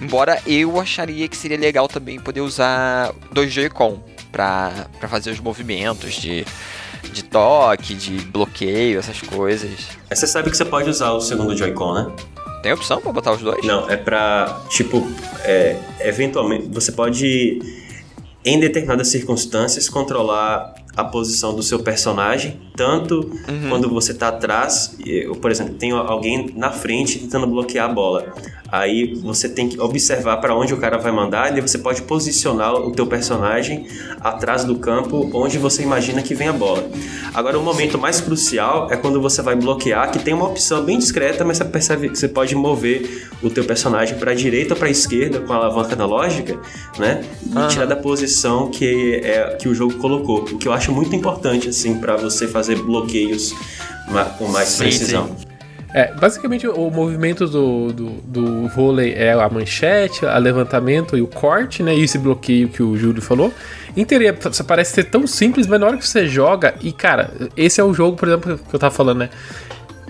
[0.00, 5.40] Embora eu acharia que seria legal também poder usar dois Joy-Con pra, pra fazer os
[5.40, 6.44] movimentos de,
[7.12, 9.70] de toque, de bloqueio, essas coisas.
[10.08, 12.12] Você sabe que você pode usar o segundo Joy-Con, né?
[12.62, 13.64] Tem opção pra botar os dois?
[13.64, 15.06] Não, é pra, tipo,
[15.44, 17.60] é, eventualmente, você pode,
[18.44, 23.30] em determinadas circunstâncias, controlar a posição do seu personagem, tanto
[23.68, 28.34] quando você tá atrás, eu, por exemplo, tem alguém na frente tentando bloquear a bola.
[28.70, 32.74] Aí você tem que observar para onde o cara vai mandar e você pode posicionar
[32.74, 33.86] o teu personagem
[34.20, 36.86] atrás do campo onde você imagina que vem a bola.
[37.32, 40.98] Agora o momento mais crucial é quando você vai bloquear, que tem uma opção bem
[40.98, 44.90] discreta, mas você percebe que você pode mover o teu personagem para direita ou para
[44.90, 46.60] esquerda com a alavanca analógica,
[46.98, 47.24] né?
[47.50, 47.68] E Aham.
[47.68, 50.40] tirar da posição que é que o jogo colocou.
[50.40, 53.54] O que eu acho muito importante assim para você fazer bloqueios
[54.38, 55.36] com mais Sim, precisão.
[55.94, 61.26] É, basicamente o movimento do, do, do vôlei é a manchete, o levantamento e o
[61.26, 61.96] corte, né?
[61.96, 63.52] E esse bloqueio que o Júlio falou.
[63.96, 67.80] Em teoria, parece ser tão simples, mas na hora que você joga, e cara, esse
[67.80, 69.30] é o jogo, por exemplo, que eu tava falando, né?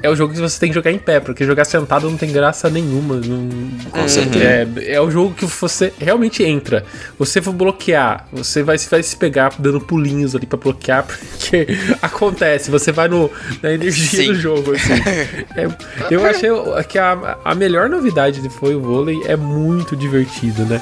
[0.02, 2.32] É o jogo que você tem que jogar em pé, porque jogar sentado não tem
[2.32, 3.16] graça nenhuma.
[3.16, 3.48] Não...
[3.90, 4.44] Com certeza.
[4.80, 6.84] É, é o jogo que você realmente entra.
[7.18, 11.66] Você for bloquear, você vai, vai se pegar dando pulinhos ali pra bloquear, porque
[12.00, 13.30] acontece, você vai no,
[13.62, 14.32] na energia Sim.
[14.32, 14.88] do jogo, assim.
[15.56, 15.66] É,
[16.11, 16.50] eu achei
[16.88, 20.80] que a, a melhor novidade foi o vôlei, é muito divertido, né?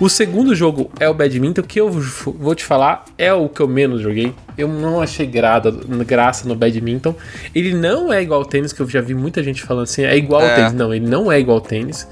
[0.00, 3.66] O segundo jogo é o badminton, que eu vou te falar, é o que eu
[3.66, 4.32] menos joguei.
[4.56, 5.72] Eu não achei grada,
[6.06, 7.16] graça no badminton.
[7.52, 10.16] Ele não é igual ao tênis, que eu já vi muita gente falando assim, é
[10.16, 10.54] igual ao É.
[10.54, 10.72] tênis.
[10.72, 12.06] Não, ele não é igual ao tênis.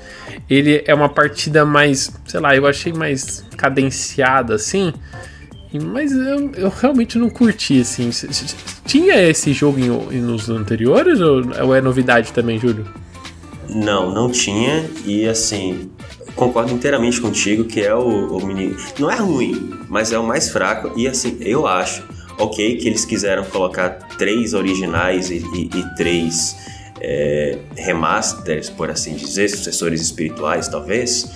[0.51, 4.93] Ele é uma partida mais, sei lá, eu achei mais cadenciada, assim.
[5.93, 8.11] Mas eu, eu realmente não curti, assim.
[8.85, 12.85] Tinha esse jogo em- nos anteriores ou, ou é novidade também, Júlio?
[13.69, 14.85] Não, não tinha.
[15.05, 15.91] E assim,
[16.37, 18.77] concordo inteiramente contigo que é o, o mini.
[18.99, 20.93] Não é ruim, mas é o mais fraco.
[20.97, 22.05] E assim, eu acho,
[22.39, 26.57] ok, que eles quiseram colocar três originais e, e- e três
[27.01, 31.29] é, remasters, por assim dizer, sucessores espirituais, talvez.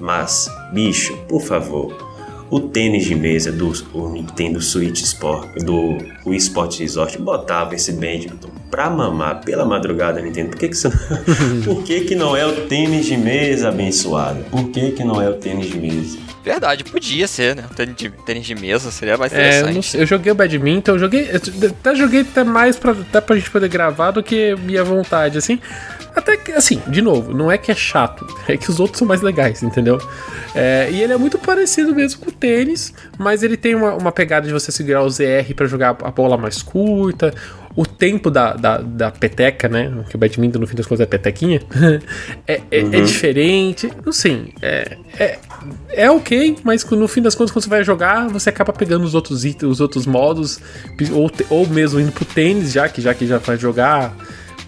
[0.00, 2.13] Mas, bicho, por favor.
[2.50, 7.92] O tênis de mesa do o Nintendo Switch Sport, do Wii Sports Resort, botava esse
[7.92, 10.50] badminton pra mamar pela madrugada, Nintendo.
[10.50, 10.94] Por que que, você não...
[11.64, 14.44] Por que que não é o tênis de mesa, abençoado?
[14.50, 16.18] Por que que não é o tênis de mesa?
[16.44, 17.64] Verdade, podia ser, né?
[17.74, 19.74] Tênis de, tênis de mesa seria mais É, eu, interessante.
[19.74, 21.30] não sei, eu joguei o badminton, eu joguei.
[21.30, 25.38] eu até joguei até mais pra, até pra gente poder gravar do que minha vontade,
[25.38, 25.58] assim.
[26.14, 29.08] Até que, assim, de novo, não é que é chato, é que os outros são
[29.08, 29.98] mais legais, entendeu?
[30.54, 34.12] É, e ele é muito parecido mesmo com o tênis, mas ele tem uma, uma
[34.12, 37.34] pegada de você segurar o ZR pra jogar a bola mais curta.
[37.76, 40.04] O tempo da, da, da peteca, né?
[40.08, 41.60] Que o badminton no fim das contas é petequinha.
[42.46, 43.90] é, é, é diferente.
[44.06, 45.38] Assim, é, é,
[45.88, 49.12] é ok, mas no fim das contas, quando você vai jogar, você acaba pegando os
[49.12, 50.60] outros itens, os outros modos,
[51.12, 54.16] ou, ou mesmo indo pro tênis, já que já que já vai jogar,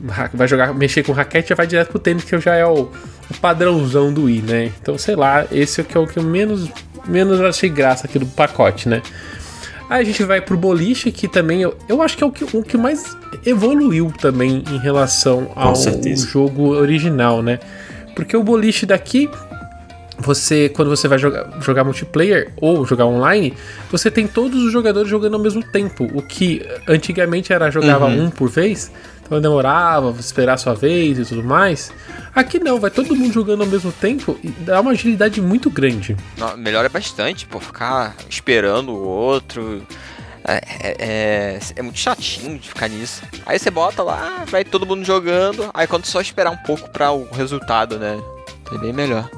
[0.01, 2.91] vai jogar, mexer com raquete, já vai direto pro tênis, que já é o,
[3.31, 4.73] o padrãozão do Wii, né?
[4.81, 6.69] Então, sei lá, esse é o que é o que eu menos,
[7.07, 9.03] menos achei graça aqui do pacote, né?
[9.89, 12.45] Aí a gente vai pro boliche, que também eu, eu acho que é o que,
[12.57, 15.75] o que mais evoluiu também em relação ao
[16.17, 17.61] jogo original, né?
[18.15, 19.31] Porque o boliche daqui,
[20.19, 23.55] você, quando você vai jogar, jogar multiplayer ou jogar online,
[23.91, 26.09] você tem todos os jogadores jogando ao mesmo tempo.
[26.15, 28.91] O que antigamente era jogava um por vez,
[29.27, 31.93] então demorava, esperar a sua vez e tudo mais.
[32.35, 36.17] Aqui não, vai todo mundo jogando ao mesmo tempo e dá uma agilidade muito grande.
[36.57, 39.85] Melhora bastante, pô, ficar esperando o outro.
[40.49, 43.23] É, é, é, é muito chatinho de ficar nisso.
[43.45, 47.11] Aí você bota lá, vai todo mundo jogando, aí quando só esperar um pouco pra
[47.11, 48.21] o resultado, né?
[48.73, 49.29] É bem melhor.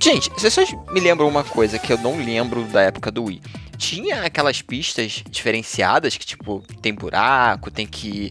[0.00, 3.40] Gente, vocês me lembram uma coisa que eu não lembro da época do Wii.
[3.76, 8.30] Tinha aquelas pistas diferenciadas que, tipo, tem buraco, tem que.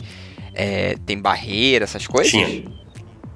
[0.58, 2.32] É, tem barreira, essas coisas?
[2.32, 2.48] Tinha.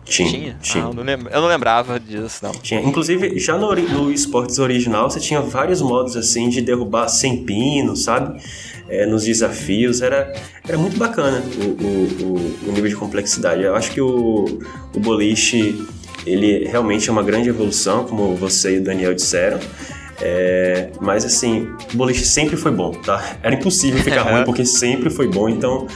[0.04, 0.30] Tinha.
[0.30, 0.58] Tinha?
[0.62, 0.84] Tinha.
[0.86, 2.52] Ah, eu, não lembra- eu não lembrava disso, não.
[2.52, 2.82] Tinha.
[2.82, 7.96] Inclusive, já no, no esportes original, você tinha vários modos assim de derrubar sem pino,
[7.96, 8.42] sabe?
[8.90, 10.34] É, nos desafios, era,
[10.68, 13.62] era muito bacana o, o, o- o nível de complexidade.
[13.62, 14.60] Eu acho que o,
[14.94, 15.82] o boliche,
[16.26, 19.60] ele realmente é uma grande evolução, como você e o Daniel disseram.
[20.24, 23.38] É, mas assim, o boliche sempre foi bom, tá?
[23.42, 25.88] Era impossível ficar ruim porque sempre foi bom, então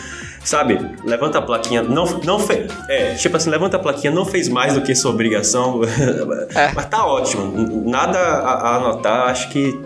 [0.48, 2.72] sabe, levanta a plaquinha, não, não fez.
[2.88, 5.82] É, tipo assim, levanta a plaquinha, não fez mais do que sua obrigação.
[6.56, 6.72] É.
[6.74, 7.84] Mas tá ótimo.
[7.90, 9.80] Nada a, a anotar, acho que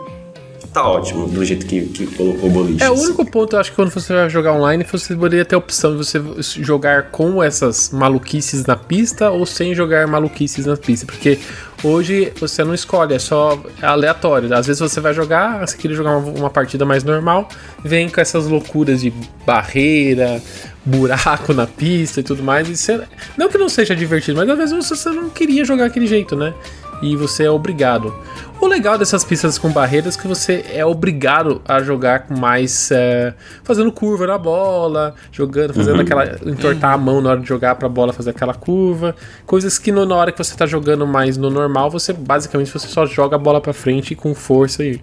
[0.74, 2.84] tá ótimo do jeito que, que colocou o boliche.
[2.84, 3.06] É, o assim.
[3.06, 5.92] único ponto, eu acho que quando você vai jogar online, você poderia ter a opção
[5.92, 6.22] de você
[6.62, 11.06] jogar com essas maluquices na pista ou sem jogar maluquices na pista.
[11.06, 11.40] Porque
[11.84, 14.54] hoje você não escolhe, é só aleatório.
[14.54, 17.50] Às vezes você vai jogar, você queria jogar uma, uma partida mais normal,
[17.84, 19.12] vem com essas loucuras de
[19.46, 20.42] barreira,
[20.86, 22.70] buraco na pista e tudo mais.
[22.70, 23.02] E você,
[23.38, 26.54] não que não seja divertido, mas às vezes você não queria jogar aquele jeito, né?
[27.02, 28.14] E você é obrigado.
[28.60, 32.92] O legal dessas pistas com barreiras é que você é obrigado a jogar com mais.
[32.92, 33.34] É,
[33.64, 36.02] fazendo curva na bola, jogando, fazendo Uhum.
[36.02, 36.26] aquela.
[36.46, 39.16] entortar a mão na hora de jogar pra bola fazer aquela curva.
[39.46, 42.88] Coisas que no- na hora que você tá jogando mais no normal, você basicamente você
[42.90, 45.02] só joga a bola pra frente com força e,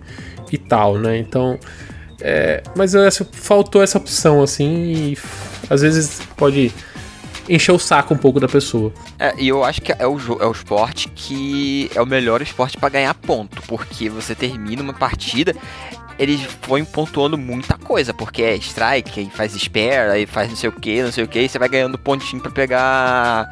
[0.52, 1.16] e tal, né?
[1.16, 1.58] Então.
[2.20, 5.18] É, mas eu que faltou essa opção, assim, e
[5.68, 6.72] às vezes pode
[7.48, 8.92] encher o saco um pouco da pessoa.
[9.18, 12.76] É, e eu acho que é o, é o esporte que é o melhor esporte
[12.76, 15.54] pra ganhar ponto, porque você termina uma partida,
[16.18, 20.68] eles vão pontuando muita coisa, porque é strike, aí faz spare, aí faz não sei
[20.68, 23.50] o que, não sei o que, e você vai ganhando pontinho pra pegar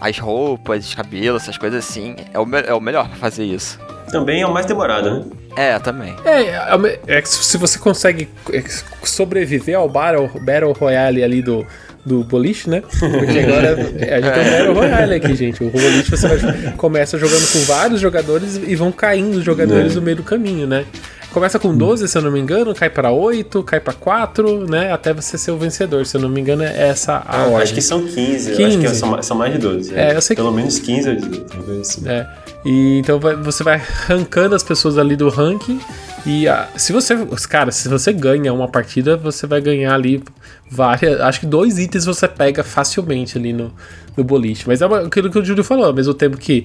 [0.00, 2.14] as roupas, os cabelos, essas coisas assim.
[2.32, 3.78] É o, é o melhor pra fazer isso.
[4.10, 5.24] Também é o mais demorado, né?
[5.56, 6.14] É, também.
[6.24, 8.62] É, é, é que se você consegue é,
[9.02, 11.66] sobreviver ao Battle, Battle Royale ali do,
[12.04, 12.82] do boliche, né?
[12.82, 15.64] Porque agora é, a gente tem um Battle Royale aqui, gente.
[15.64, 19.94] O boliche você vai- começa jogando com vários jogadores e vão caindo os jogadores É.
[19.96, 20.84] no meio do caminho, né?
[21.32, 24.92] Começa com 12, se eu não me engano, cai pra 8, cai pra 4, né?
[24.92, 26.06] Até você ser o vencedor.
[26.06, 27.62] Se eu não me engano, é essa a Ah, ordem.
[27.62, 28.50] acho que são 15.
[28.52, 28.76] eu 15.
[28.78, 29.92] Acho que são, ma- são mais de 12.
[29.96, 32.02] É, eu sei que- Pelo menos 15 ou 18, talvez assim.
[32.08, 32.26] É.
[32.64, 35.80] E então vai- você vai rankando as pessoas ali do ranking.
[36.26, 37.14] E ah, se você.
[37.48, 40.22] Cara, se você ganha uma partida, você vai ganhar ali
[40.70, 41.20] várias.
[41.20, 43.72] Acho que dois itens você pega facilmente ali no,
[44.16, 44.64] no boliche.
[44.66, 46.64] Mas é uma- aquilo que o Júlio falou, ao mesmo tempo que.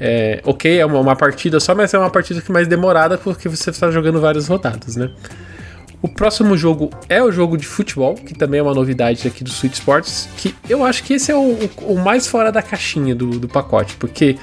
[0.00, 3.48] É, ok, é uma, uma partida só, mas é uma partida que mais demorada porque
[3.48, 5.10] você está jogando várias rodadas, né?
[6.00, 9.50] O próximo jogo é o jogo de futebol, que também é uma novidade aqui do
[9.50, 13.12] Switch Sports, que eu acho que esse é o, o- o mais fora da caixinha
[13.16, 14.36] do, do pacote, porque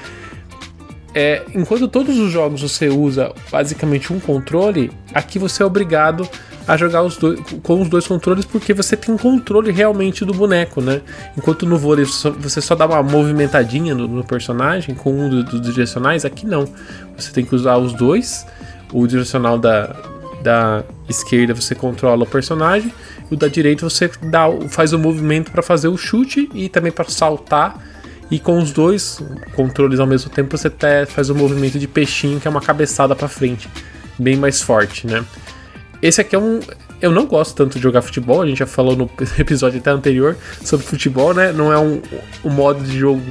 [1.18, 6.28] é, enquanto todos os jogos você usa basicamente um controle, aqui você é obrigado
[6.68, 10.82] a jogar os dois, com os dois controles porque você tem controle realmente do boneco,
[10.82, 11.00] né?
[11.34, 15.62] Enquanto no vôlei você só dá uma movimentadinha no, no personagem com um do- dos
[15.62, 16.68] direcionais, aqui não.
[17.16, 18.46] Você tem que usar os dois.
[18.92, 19.96] O direcional da,
[20.42, 22.92] da esquerda você controla o personagem,
[23.30, 27.06] o da direita você dá, faz o movimento para fazer o chute e também para
[27.08, 27.82] saltar.
[28.30, 29.22] E com os dois
[29.54, 33.14] controles ao mesmo tempo você até faz o movimento de peixinho, que é uma cabeçada
[33.14, 33.68] para frente,
[34.18, 35.24] bem mais forte, né?
[36.02, 36.60] Esse aqui é um.
[37.00, 40.36] Eu não gosto tanto de jogar futebol, a gente já falou no episódio até anterior
[40.62, 41.52] sobre futebol, né?
[41.52, 42.00] Não é um,
[42.44, 43.22] um modo de jogo.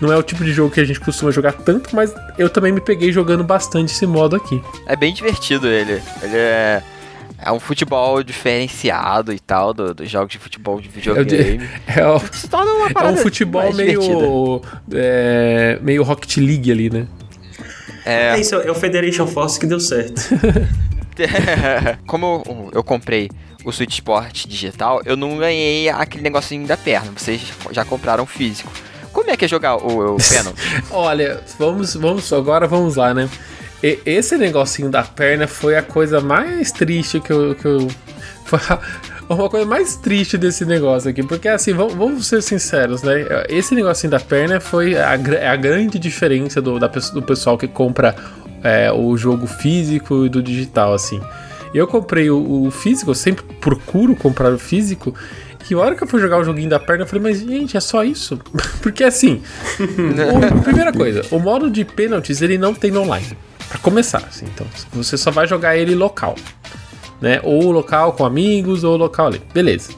[0.00, 2.70] Não é o tipo de jogo que a gente costuma jogar tanto, mas eu também
[2.70, 4.62] me peguei jogando bastante esse modo aqui.
[4.86, 6.00] É bem divertido ele.
[6.22, 6.82] Ele é.
[7.40, 11.68] É um futebol diferenciado e tal, do- dos jogos de futebol de videogame.
[11.86, 14.60] é o- Se torna uma é um futebol meio.
[14.92, 17.06] É, meio Rocket League ali, né?
[18.04, 20.20] É, É isso, é o Federation Force que deu certo.
[22.06, 23.30] Como eu, eu comprei
[23.64, 27.12] o Switch Sport digital, eu não ganhei aquele negocinho da perna.
[27.16, 27.40] Vocês
[27.72, 28.70] já compraram físico.
[29.12, 30.16] Como é que é jogar o, o?
[30.90, 33.28] Olha, vamos, vamos, agora vamos lá, né?
[33.82, 37.54] E- esse negocinho da perna foi a coisa mais triste que eu.
[37.54, 37.88] Que eu
[38.44, 38.78] foi a-
[39.28, 43.26] uma coisa mais triste desse negócio aqui, porque assim, vamos, vamos ser sinceros, né?
[43.50, 47.68] Esse negocinho da perna foi a, gra- a grande diferença do, da, do pessoal que
[47.68, 48.16] compra
[48.64, 51.20] é, o jogo físico e do digital, assim.
[51.74, 55.14] Eu comprei o, o físico, eu sempre procuro comprar o físico.
[55.70, 57.76] E a hora que eu fui jogar o joguinho da perna, eu falei, mas gente,
[57.76, 58.40] é só isso?
[58.80, 59.42] Porque assim,
[59.78, 63.36] o- primeira coisa, o modo de pênaltis ele não tem online.
[63.68, 66.34] Pra começar, assim, então você só vai jogar ele local,
[67.20, 67.40] né?
[67.42, 69.42] Ou local com amigos, ou local ali.
[69.52, 69.92] Beleza.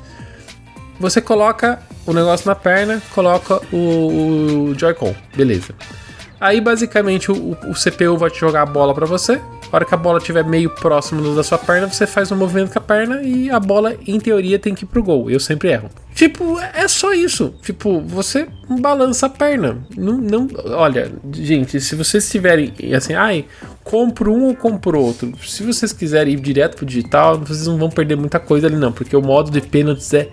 [0.98, 5.74] Você coloca o negócio na perna, coloca o, o Joy-Con, beleza.
[6.40, 9.40] Aí basicamente o, o CPU vai te jogar a bola pra você.
[9.70, 12.72] A hora que a bola estiver meio próximo da sua perna, você faz um movimento
[12.72, 15.30] com a perna e a bola, em teoria, tem que ir pro gol.
[15.30, 15.90] Eu sempre erro.
[16.12, 17.54] Tipo, é só isso.
[17.62, 19.78] Tipo, você balança a perna.
[19.96, 23.44] Não, não, olha, gente, se vocês tiverem assim, ai,
[23.84, 25.32] compro um ou compro outro.
[25.46, 28.90] Se vocês quiserem ir direto pro digital, vocês não vão perder muita coisa ali, não,
[28.90, 30.28] porque o modo de pênaltis é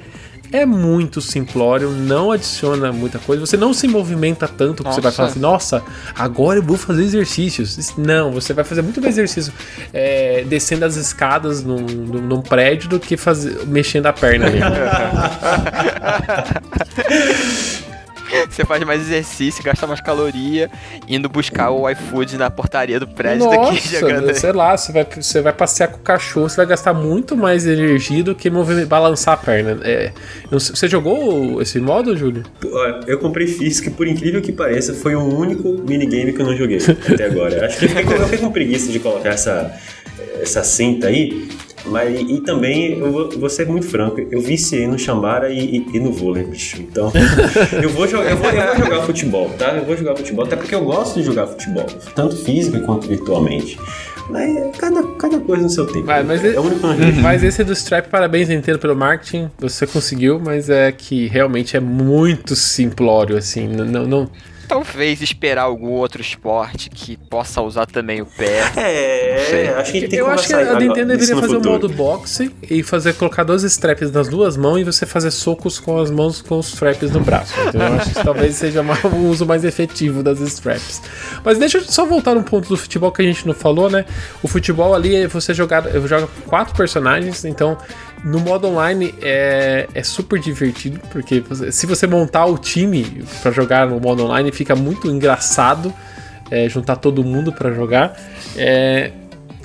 [0.52, 3.46] é muito simplório, não adiciona muita coisa.
[3.46, 5.18] Você não se movimenta tanto que você vai Nossa.
[5.18, 5.84] falar assim, nossa,
[6.16, 7.94] agora eu vou fazer exercícios.
[7.98, 9.54] Não, você vai fazer muito mais exercício
[9.94, 14.60] é, descendo as escadas num, num, num prédio do que fazer, mexendo a perna ali.
[18.50, 20.70] Você faz mais exercício, gasta mais caloria,
[21.08, 24.34] indo buscar o iFood na portaria do prédio do que Nossa, jogando.
[24.36, 27.66] sei lá, você vai, você vai passear com o cachorro, você vai gastar muito mais
[27.66, 29.80] energia do que mover, balançar a perna.
[29.84, 30.12] É,
[30.52, 32.44] você jogou esse modo, Júlio?
[32.66, 36.56] Olha, Eu comprei e por incrível que pareça, foi o único minigame que eu não
[36.56, 36.78] joguei
[37.14, 37.66] até agora.
[37.66, 39.74] Acho que eu fiquei, com- eu fiquei com preguiça de colocar essa,
[40.42, 41.48] essa cinta aí.
[41.90, 45.86] Mas, e também, eu vou, vou ser muito franco, eu viciei no Chambara e, e-
[45.94, 46.82] e no vôlei, bicho.
[46.82, 47.12] Então,
[47.82, 49.74] eu vou, jogar, eu, vou, eu vou jogar futebol, tá?
[49.74, 51.86] Eu vou jogar futebol, até porque eu gosto de jogar futebol,
[52.16, 53.80] tanto física quanto virtualmente.
[54.30, 56.06] Mas é cada, cada coisa no seu tempo.
[56.06, 57.22] Mas- mas é o único que eu não joguei.
[57.22, 59.50] Mas esse do Stripe, parabéns inteiro pelo marketing.
[59.58, 63.68] Você conseguiu, mas é que realmente é muito simplório, assim.
[63.70, 64.30] Não, não-
[64.68, 68.58] Talvez esperar algum outro esporte que possa usar também o pé.
[68.88, 71.70] É, acho que tem que Eu acho que a Nintendo deveria fazer o futuro.
[71.72, 75.98] modo boxe e fazer colocar dois straps nas duas mãos e você fazer socos com
[76.00, 77.54] as mãos com os straps no braço.
[77.68, 81.02] Então eu acho que talvez seja o uso mais efetivo das straps.
[81.44, 84.06] Mas deixa eu só voltar um ponto do futebol que a gente não falou, né?
[84.44, 87.78] O futebol ali é você jogar, eu jogo com quatro personagens, então
[88.24, 93.52] no modo online é, é super divertido, porque você- se você montar o time pra
[93.52, 95.94] jogar no modo online fica muito engraçado.
[96.50, 98.18] é, juntar todo mundo pra jogar.
[98.56, 99.12] É,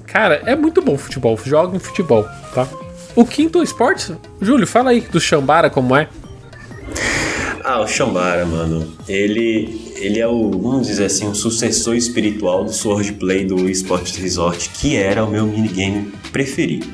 [0.05, 1.39] Cara, é muito bom futebol.
[1.43, 2.67] Joga em futebol, tá?
[3.15, 6.09] O quinto esporte, Júlio, fala aí do Xambara como é.
[7.65, 8.93] Ah, o Shambara, mano.
[9.09, 14.69] Ele, ele é o, vamos dizer assim, o sucessor espiritual do Swordplay do Esports Resort,
[14.71, 16.89] que era o meu minigame preferido.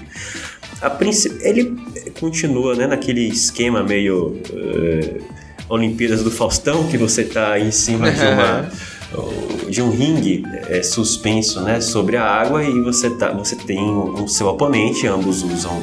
[0.81, 1.77] A princípio, ele
[2.21, 5.21] continua né, naquele esquema meio eh,
[5.69, 8.71] Olimpíadas do Faustão, que você tá em cima de uma
[9.69, 14.25] de um ringue eh, suspenso né, sobre a água e você, tá, você tem o
[14.25, 15.83] o seu oponente, ambos usam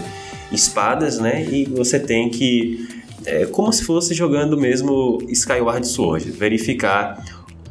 [0.51, 1.43] espadas, né?
[1.49, 2.87] E você tem que
[3.25, 7.23] é como se fosse jogando mesmo Skyward Sword, verificar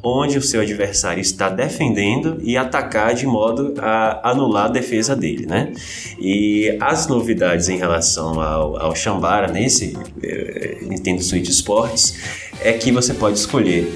[0.05, 5.47] onde o seu adversário está defendendo e atacar de modo a anular a defesa dele,
[5.47, 5.73] né?
[6.21, 12.17] E as novidades em relação ao, ao Shambara nesse eh, Nintendo Switch Sports
[12.61, 13.93] é que você pode escolher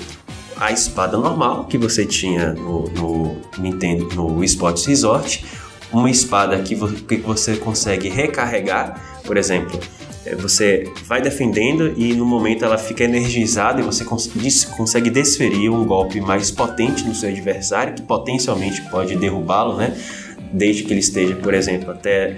[0.56, 5.44] a espada normal que você tinha no, no Nintendo no Sports Resort,
[5.92, 9.78] uma espada que, vo- que você consegue recarregar, por exemplo,
[10.36, 14.30] você vai defendendo e no momento ela fica energizada e você cons-
[14.76, 19.96] consegue desferir um golpe mais potente no seu adversário, que potencialmente pode derrubá-lo, né?
[20.52, 22.36] Desde que ele esteja, por exemplo, até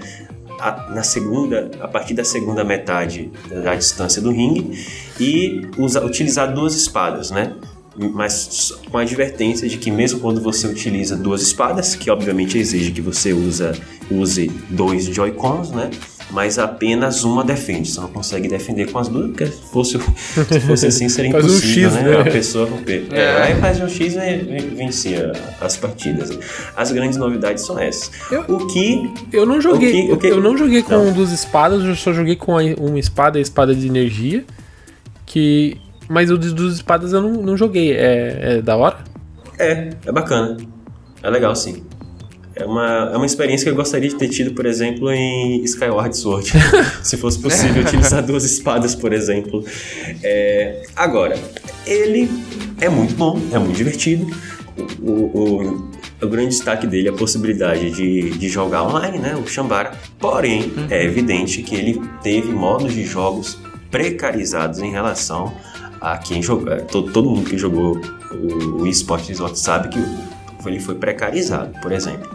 [0.59, 4.77] a, na segunda, a partir da segunda metade da, da distância do ringue
[5.19, 7.53] e usa, utilizar duas espadas, né?
[8.13, 12.91] Mas com a advertência de que mesmo quando você utiliza duas espadas, que obviamente exige
[12.91, 13.73] que você usa,
[14.09, 15.89] use dois Joy-Cons, né?
[16.31, 17.89] Mas apenas uma defende.
[17.89, 21.43] Você não consegue defender com as duas, porque se fosse, se fosse assim seria Faz
[21.43, 22.03] um impossível, X, né?
[22.09, 22.21] né?
[22.21, 23.05] A pessoa romper.
[23.11, 23.41] É, É.
[23.43, 26.37] aí faz um X e vencia as partidas.
[26.75, 28.11] As grandes novidades são essas.
[28.31, 31.07] Eu- O que Eu não joguei, O que- o que- eu não joguei com Não.
[31.07, 34.45] um dos espadas, eu só joguei com uma espada, a espada de energia,
[35.25, 35.77] que
[36.07, 37.91] mas o dos dos espadas eu não, não joguei.
[37.93, 38.97] É, é da hora?
[39.59, 40.57] É, é bacana.
[41.23, 41.83] É legal, sim.
[42.55, 46.15] É uma, é uma experiência que eu gostaria de ter tido, por exemplo, em Skyward
[46.15, 46.51] Sword.
[47.01, 49.63] Se fosse possível utilizar duas espadas, por exemplo.
[50.21, 51.37] É, agora,
[51.85, 52.29] ele
[52.79, 54.27] é muito bom, é muito divertido.
[55.01, 55.91] O, o,
[56.21, 59.35] o grande destaque dele é a possibilidade de, de jogar online, né?
[59.35, 59.91] O Shambara.
[60.19, 63.57] Porém, é evidente que ele teve modos de jogos
[63.89, 65.53] precarizados em relação
[65.99, 66.75] a quem jogou.
[66.81, 69.99] Todo, todo mundo que jogou o, o eSport Resort sabe que
[70.69, 72.29] ele foi precarizado, por exemplo.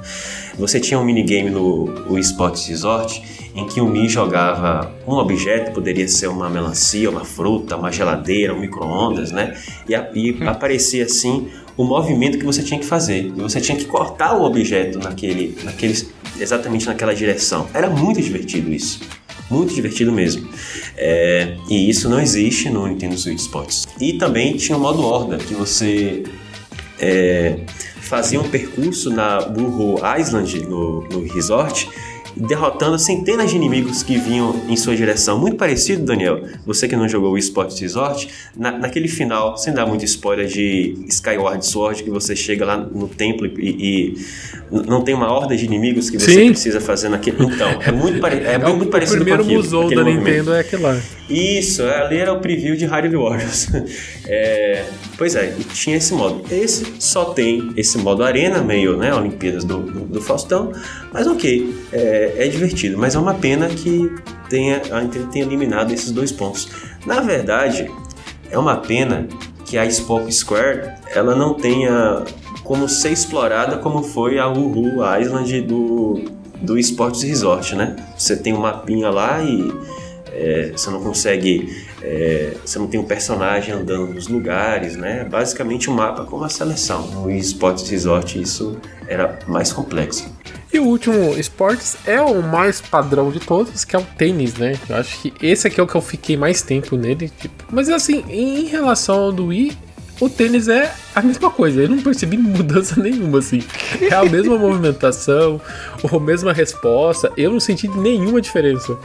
[0.58, 3.22] Você tinha um minigame no o eSports Resort
[3.54, 8.52] em que o Mi jogava um objeto, poderia ser uma melancia, uma fruta, uma geladeira,
[8.54, 9.56] um micro-ondas, né?
[9.88, 13.26] E, a- e aparecia assim o movimento que você tinha que fazer.
[13.26, 15.94] E você tinha que cortar o objeto naquele, naquele,
[16.38, 17.66] exatamente naquela direção.
[17.72, 19.00] Era muito divertido isso.
[19.50, 20.48] Muito divertido mesmo.
[20.96, 23.86] É, e isso não existe no Nintendo Switch Sports.
[24.00, 26.24] E também tinha o modo Horda, que você
[26.98, 27.60] é,
[28.06, 31.88] fazia um percurso na Burro Island, no, no resort,
[32.36, 35.38] derrotando centenas de inimigos que vinham em sua direção.
[35.38, 39.86] Muito parecido, Daniel, você que não jogou o Esports Resort, na, naquele final, sem dar
[39.86, 44.16] muito spoiler, de Skyward Sword, que você chega lá no templo e, e
[44.70, 46.50] não tem uma horda de inimigos que você Sim.
[46.50, 47.36] precisa fazer naquele.
[47.42, 48.36] Então, é muito, pare...
[48.40, 50.26] é É o, muito o parecido primeiro com aquilo, musou da movimento.
[50.26, 51.00] Nintendo é aquele lá.
[51.28, 53.68] Isso, ali era o preview de Hyrule Warriors.
[54.28, 54.84] É,
[55.16, 56.42] pois é, tinha esse modo.
[56.50, 60.72] Esse só tem esse modo arena, meio, né, Olimpíadas do, do, do Faustão,
[61.12, 64.10] mas ok, é, é divertido, mas é uma pena que
[64.48, 66.68] tenha, a Nintendo tenha eliminado esses dois pontos.
[67.04, 67.90] Na verdade,
[68.50, 69.28] é uma pena
[69.64, 72.24] que a Spock Square, ela não tenha
[72.62, 76.24] como ser explorada como foi a Uhu Island do,
[76.60, 77.96] do Sports Resort, né?
[78.16, 79.72] Você tem um mapinha lá e
[80.32, 81.84] é, você não consegue.
[82.02, 85.24] é, você não tem um personagem andando nos lugares, né?
[85.24, 87.06] Basicamente um mapa com uma seleção.
[87.08, 88.76] No Sports Resort isso
[89.08, 90.30] era mais complexo.
[90.76, 94.78] E o último esportes é o mais padrão de todos, que é o tênis, né?
[94.86, 97.30] Eu acho que esse aqui é o que eu fiquei mais tempo nele.
[97.30, 99.72] tipo, Mas assim, em relação ao do Wii,
[100.20, 101.80] o tênis é a mesma coisa.
[101.80, 103.62] Eu não percebi mudança nenhuma, assim.
[104.02, 105.58] É a mesma movimentação,
[106.04, 107.32] a mesma resposta.
[107.38, 108.98] Eu não senti nenhuma diferença.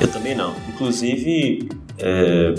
[0.00, 0.56] Eu também não.
[0.74, 1.68] Inclusive,
[2.00, 2.52] é,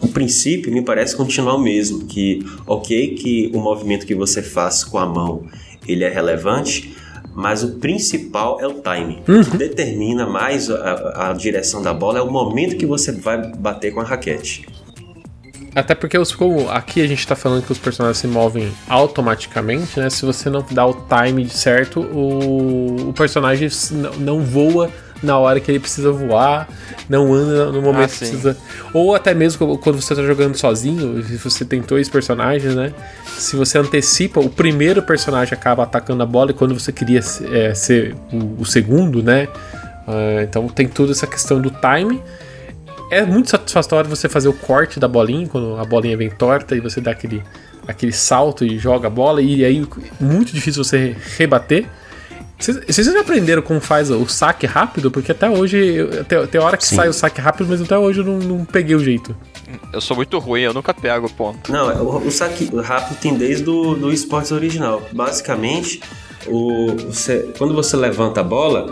[0.00, 4.82] o princípio me parece continuar o mesmo, que ok que o movimento que você faz
[4.82, 5.46] com a mão
[5.86, 6.95] ele é relevante,
[7.36, 9.22] mas o principal é o timing.
[9.28, 13.52] O que determina mais a, a direção da bola é o momento que você vai
[13.54, 14.66] bater com a raquete.
[15.74, 20.00] Até porque os, como aqui a gente tá falando que os personagens se movem automaticamente,
[20.00, 20.08] né?
[20.08, 23.68] Se você não dá o time certo, o, o personagem
[24.18, 24.90] não voa
[25.22, 26.68] na hora que ele precisa voar,
[27.08, 28.56] não anda no momento Ah, que precisa.
[28.92, 32.92] Ou até mesmo quando você tá jogando sozinho, se você tem dois personagens, né?
[33.24, 37.74] Se você antecipa, o primeiro personagem acaba atacando a bola e quando você queria é,
[37.74, 39.48] ser o, o segundo, né?
[40.06, 42.22] Ah, então tem toda essa questão do time.
[43.10, 46.80] É muito satisfatório você fazer o corte da bolinha, quando a bolinha vem torta e
[46.80, 47.42] você dá aquele,
[47.86, 49.86] aquele salto e joga a bola, e aí
[50.20, 51.86] muito difícil você rebater.
[52.58, 55.10] Vocês, já aprenderam como faz o saque rápido?
[55.10, 56.96] Porque até hoje, tem, tem hora que Sim.
[56.96, 59.36] sai o saque rápido, mas até hoje eu não, não peguei o jeito.
[59.92, 61.70] Eu sou muito ruim, eu nunca pego o ponto.
[61.70, 65.02] Não, o, o saque rápido tem desde o do esportes original.
[65.12, 66.00] Basicamente,
[66.46, 68.86] o, você- quando você levanta a bola,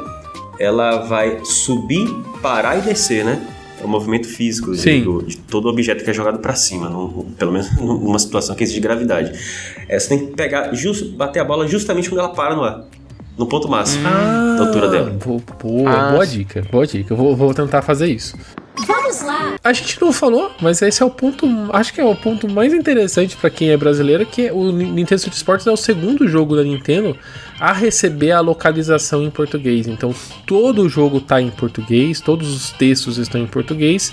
[0.61, 2.07] ela vai subir,
[2.43, 3.43] parar e descer, né?
[3.81, 7.33] É o movimento físico de, do- de todo objeto que é jogado para cima, num-
[7.39, 9.33] pelo menos numa situação que existe gravidade.
[9.89, 12.85] É, você tem que pegar, just- bater a bola justamente quando ela para no ar,
[13.39, 15.11] no ponto máximo Ah, da altura dela.
[15.11, 16.39] bo- Boa, Ah, boa sim.
[16.39, 17.13] dica, boa dica.
[17.13, 18.37] Eu vou, vou tentar fazer isso.
[18.87, 19.55] Vamos lá!
[19.63, 22.75] A gente não falou, mas esse é o ponto, acho que é o ponto mais
[22.75, 26.27] interessante pra quem é brasileiro, que é o Ni- Nintendo Switch Sports é o segundo
[26.27, 27.17] jogo da Nintendo
[27.61, 29.87] a receber a localização em português.
[29.87, 30.13] Então
[30.45, 34.13] todo o jogo tá em português, todos os textos estão em português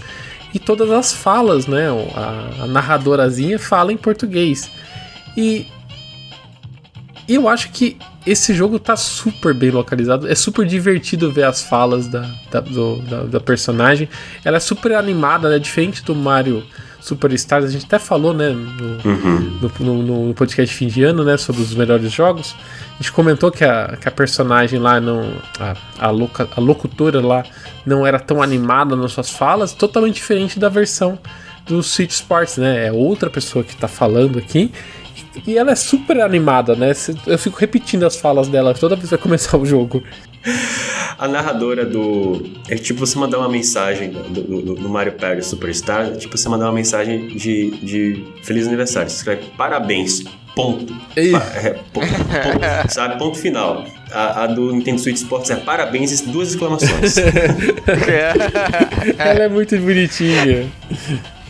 [0.54, 1.88] e todas as falas, né?
[2.16, 4.70] A, a narradorazinha fala em português.
[5.36, 5.66] E
[7.36, 10.28] eu acho que esse jogo tá super bem localizado.
[10.28, 14.08] É super divertido ver as falas da, da, do- da, da personagem.
[14.44, 15.58] Ela é super animada, né?
[15.60, 16.64] Diferente do Mario
[17.00, 17.66] Superstars.
[17.66, 18.50] A gente até falou, né?
[18.50, 19.60] No, Uhum.
[19.80, 21.38] no, no- no podcast fim de ano, né?
[21.38, 22.56] Sobre os melhores jogos.
[22.94, 25.34] A gente comentou que a, que a personagem lá não.
[25.60, 27.44] A, a, loca- a locutora lá
[27.86, 29.74] não era tão animada nas suas falas.
[29.74, 31.18] Totalmente diferente da versão
[31.66, 32.88] do Switch Sports, né?
[32.88, 34.72] É outra pessoa que tá falando aqui.
[35.48, 36.92] E ela é super animada, né?
[37.26, 40.04] Eu fico repetindo as falas dela toda vez que vai começar o jogo.
[41.18, 42.44] A narradora do.
[42.68, 46.50] É tipo você mandar uma mensagem do, do, do- Mario Party Superstar, é tipo você
[46.50, 49.10] mandar uma mensagem de, de Feliz Aniversário.
[49.10, 50.24] Você escreve parabéns,
[50.56, 50.94] ponto.
[51.16, 51.30] É,
[51.94, 53.18] ponto, ponto, sabe?
[53.20, 53.86] Ponto final.
[54.12, 57.16] A, a do Nintendo Switch Sports é parabéns e duas exclamações.
[59.18, 60.68] Ela é muito bonitinha.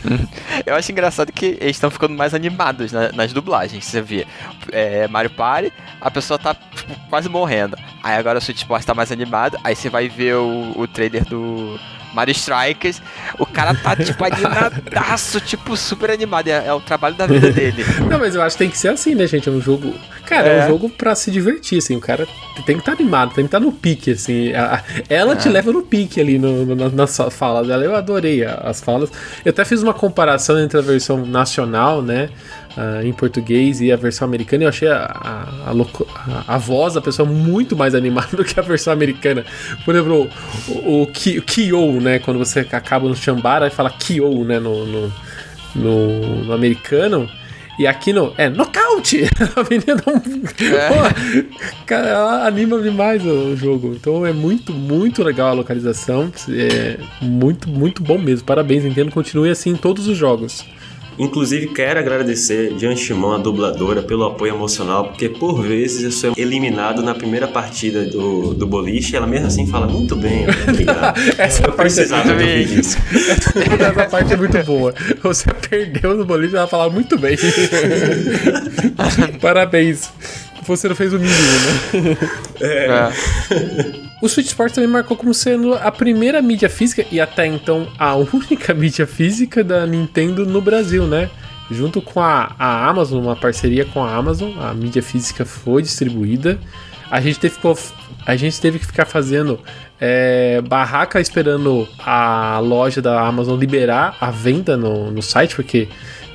[0.66, 3.86] Eu acho engraçado que eles estão ficando mais animados na- nas dublagens.
[3.86, 4.26] Você vê
[4.72, 7.78] é, Mario Party, a pessoa tá tipo, quase morrendo.
[8.04, 9.58] Aí agora o Switch Sports tá mais animado.
[9.64, 11.80] Aí você vai ver o, o trailer do
[12.14, 13.01] Mario Strikers.
[13.39, 16.47] O cara tá tipo animadaço, tipo super animado.
[16.47, 17.84] É, é o trabalho da vida dele.
[18.09, 19.47] Não, mas eu acho que tem que ser assim, né, gente?
[19.49, 19.93] É um jogo.
[20.26, 20.66] Cara, é, É.
[20.66, 21.95] um jogo pra se divertir, assim.
[21.95, 22.28] O cara
[22.66, 24.51] tem que estar animado, tem que estar no pique, assim.
[25.09, 27.84] Ela te leva no pique ali no, no, na- nas falas dela.
[27.84, 29.09] Eu adorei as falas.
[29.43, 32.30] Eu até fiz uma comparação entre a versão nacional, né?
[32.78, 37.01] Ah, em português e a versão americana, eu achei a, a, a, a- voz da
[37.01, 39.45] pessoa muito mais animada do que a versão americana.
[39.86, 40.30] Por exemplo,
[40.67, 42.19] o, o, o Kyo, né?
[42.19, 44.59] Quando você acaba no Chambara e fala Kyo, né?
[44.59, 45.13] no- no,
[45.76, 47.30] no, no americano,
[47.80, 48.34] E aqui no.
[48.38, 49.24] É nocaute!
[49.55, 50.01] A menina.
[50.03, 53.93] Pô, cara, ela anima demais o jogo.
[53.95, 56.32] Então é muito, muito legal a localização.
[56.49, 58.45] É muito, muito bom mesmo.
[58.45, 59.09] Parabéns, Nintendo.
[59.11, 60.63] Continue assim em todos os jogos.
[61.18, 66.34] Inclusive, quero agradecer de antemão a dubladora pelo apoio emocional, porque por vezes eu sou
[66.38, 71.20] eliminado na primeira partida do, do boliche e ela mesmo assim fala muito bem, obrigado.
[71.38, 72.97] Essa eu parte é precisava de ouvir isso.
[73.80, 74.93] Essa parte é muito boa.
[75.22, 77.38] Você perdeu no boliche e ela fala muito bem.
[79.41, 80.09] Parabéns.
[80.66, 81.38] Você não fez o mínimo,
[81.93, 82.18] né?
[82.62, 84.01] É.
[84.22, 88.13] O Switch Sports também marcou como sendo a primeira mídia física e até então a
[88.32, 91.30] única mídia física da Nintendo no Brasil, né?
[91.72, 96.59] Junto com a, a Amazon, uma parceria com a Amazon, a mídia física foi distribuída.
[97.09, 97.55] A gente teve,
[98.26, 99.59] a gente teve que ficar fazendo
[99.99, 105.88] é, barraca esperando a loja da Amazon liberar a venda no, no site, porque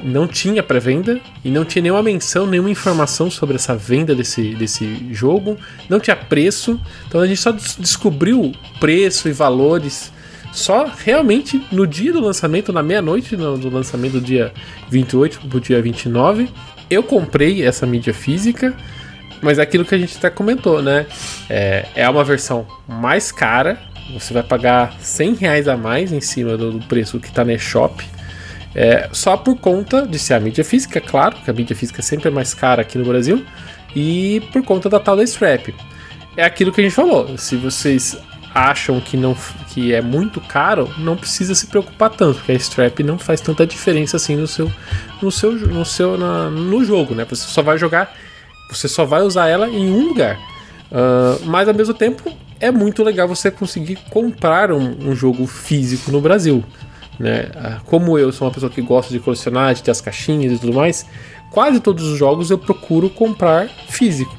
[0.02, 5.08] não tinha pré-venda e não tinha nenhuma menção, nenhuma informação sobre essa venda desse, desse
[5.12, 5.56] jogo,
[5.88, 10.12] não tinha preço, então a gente só des- descobriu preço e valores
[10.52, 14.52] só realmente no dia do lançamento, na meia-noite no- do lançamento do dia
[14.90, 16.48] 28 pro dia 29.
[16.88, 18.74] Eu comprei essa mídia física,
[19.42, 21.06] mas é aquilo que a gente até comentou, né?
[21.50, 23.78] É, é uma versão mais cara,
[24.14, 28.02] você vai pagar 100 reais a mais em cima do, preço que tá na eShop.
[28.78, 32.28] É, só por conta de ser a mídia física, claro, que a mídia física sempre
[32.28, 33.42] é mais cara aqui no Brasil,
[33.94, 35.74] e por conta da tal da strap.
[36.36, 38.18] É aquilo que a gente falou, se vocês
[38.54, 39.34] acham que, não,
[39.70, 43.66] que é muito caro, não precisa se preocupar tanto, porque a strap não faz tanta
[43.66, 44.70] diferença assim no seu,
[45.22, 47.24] no seu, no seu na- no jogo, né?
[47.28, 48.14] Você só vai jogar,
[48.70, 50.38] você só vai usar ela em um lugar.
[50.92, 56.10] Ah, mas ao mesmo tempo é muito legal você conseguir comprar um, um jogo físico
[56.10, 56.64] no Brasil.
[57.18, 57.50] Né?
[57.54, 60.58] Ah, Como eu sou uma pessoa que gosta de colecionar, de ter as caixinhas e
[60.58, 61.06] tudo mais,
[61.50, 64.34] quase todos os jogos eu procuro comprar físico.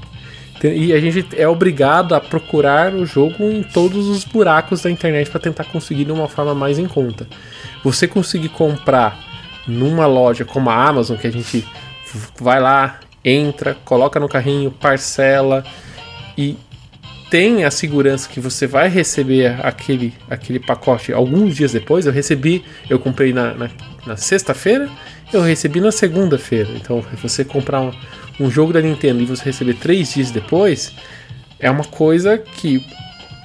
[0.64, 5.30] E a gente é obrigado a procurar o jogo em todos os buracos da internet
[5.30, 7.28] para tentar conseguir de uma forma mais em conta.
[7.84, 9.20] Você conseguir comprar
[9.68, 11.64] numa loja como a Amazon, que a gente
[12.40, 15.64] vai lá, entra, coloca no carrinho, parcela
[16.36, 16.58] e
[17.30, 22.06] tem a segurança que você vai receber aquele, aquele pacote alguns dias depois.
[22.06, 23.70] Eu recebi, eu comprei na, na,
[24.06, 24.90] na sexta-feira,
[25.34, 26.70] eu recebi na segunda-feira.
[26.76, 27.92] Então, você comprar um,
[28.40, 30.94] um jogo da Nintendo e você receber três dias depois,
[31.60, 32.82] é uma coisa que,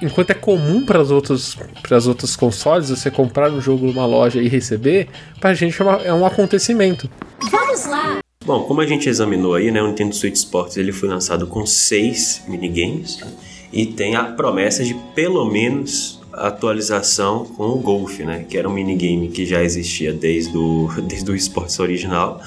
[0.01, 4.05] enquanto é comum para os outros, para as outros consoles, você comprar um jogo numa
[4.05, 5.09] loja e receber,
[5.41, 7.09] pra gente é, uma- é um acontecimento.
[7.51, 8.19] Vamos lá!
[8.45, 11.65] Bom, como a gente examinou aí, né, o Nintendo Switch Sports ele foi lançado com
[11.65, 13.27] seis minigames né,
[13.73, 18.73] e tem a promessa de pelo menos atualização com o Golf, né, que era um
[18.73, 22.39] minigame que já existia desde o, desde o Sports original.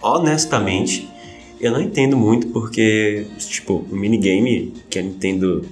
[0.00, 1.06] Honestamente,
[1.60, 5.64] eu não entendo muito porque, tipo, o minigame que a Nintendo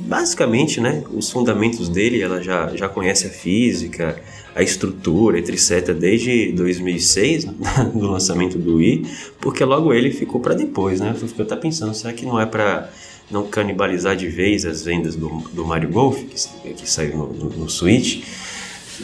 [0.00, 4.18] basicamente, né, os fundamentos dele, ela já, já conhece a física,
[4.54, 7.44] a estrutura, etc, desde 2006,
[7.94, 9.06] do lançamento do Wii,
[9.40, 11.10] porque logo ele ficou para depois, né?
[11.20, 12.90] Eu fiquei até pensando, será que não é para
[13.30, 17.50] não canibalizar de vez as vendas do, do Mario Golf, que, que saiu no, no,
[17.50, 18.22] no Switch?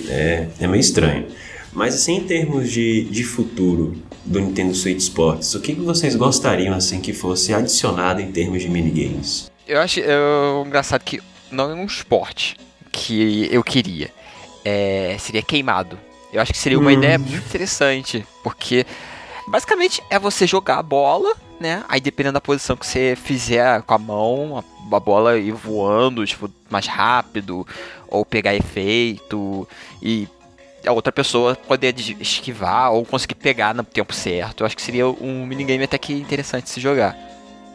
[0.08, 1.26] É, é meio estranho.
[1.72, 6.14] Mas assim, em termos de, de futuro do Nintendo Switch Sports, o que, que vocês
[6.16, 9.50] gostariam assim que fosse adicionado em termos de minigames?
[9.66, 10.06] Eu acho é,
[10.66, 12.56] engraçado que não é um esporte
[12.90, 14.10] que eu queria.
[14.64, 15.98] É, seria queimado.
[16.32, 16.94] Eu acho que seria uma Hum.
[16.94, 18.84] ideia muito interessante, porque
[19.46, 21.84] basicamente é você jogar a bola, né?
[21.88, 26.24] Aí dependendo da posição que você fizer com a mão, a, a bola ir voando,
[26.26, 27.66] tipo, mais rápido,
[28.08, 29.66] ou pegar efeito,
[30.02, 30.28] e
[30.86, 34.60] a outra pessoa poder esquivar ou conseguir pegar no tempo certo.
[34.62, 37.16] Eu acho que seria um minigame até que interessante se jogar.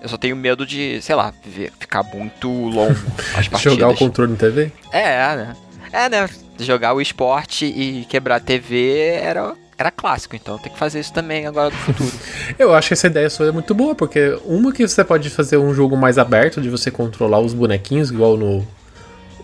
[0.01, 2.93] Eu só tenho medo de, sei lá, ver- ficar muito longo
[3.38, 3.61] as partidas.
[3.61, 4.71] Jogar o controle na TV?
[4.91, 5.55] É, né?
[5.91, 6.29] É, né?
[6.59, 9.53] Jogar o esporte e quebrar a TV era,
[9.84, 12.11] era clássico, então tem que fazer isso também agora no futuro.
[12.57, 15.57] Eu acho que essa ideia sua é muito boa, porque uma que você pode fazer
[15.57, 18.65] um jogo mais aberto, de você controlar os bonequinhos, igual no,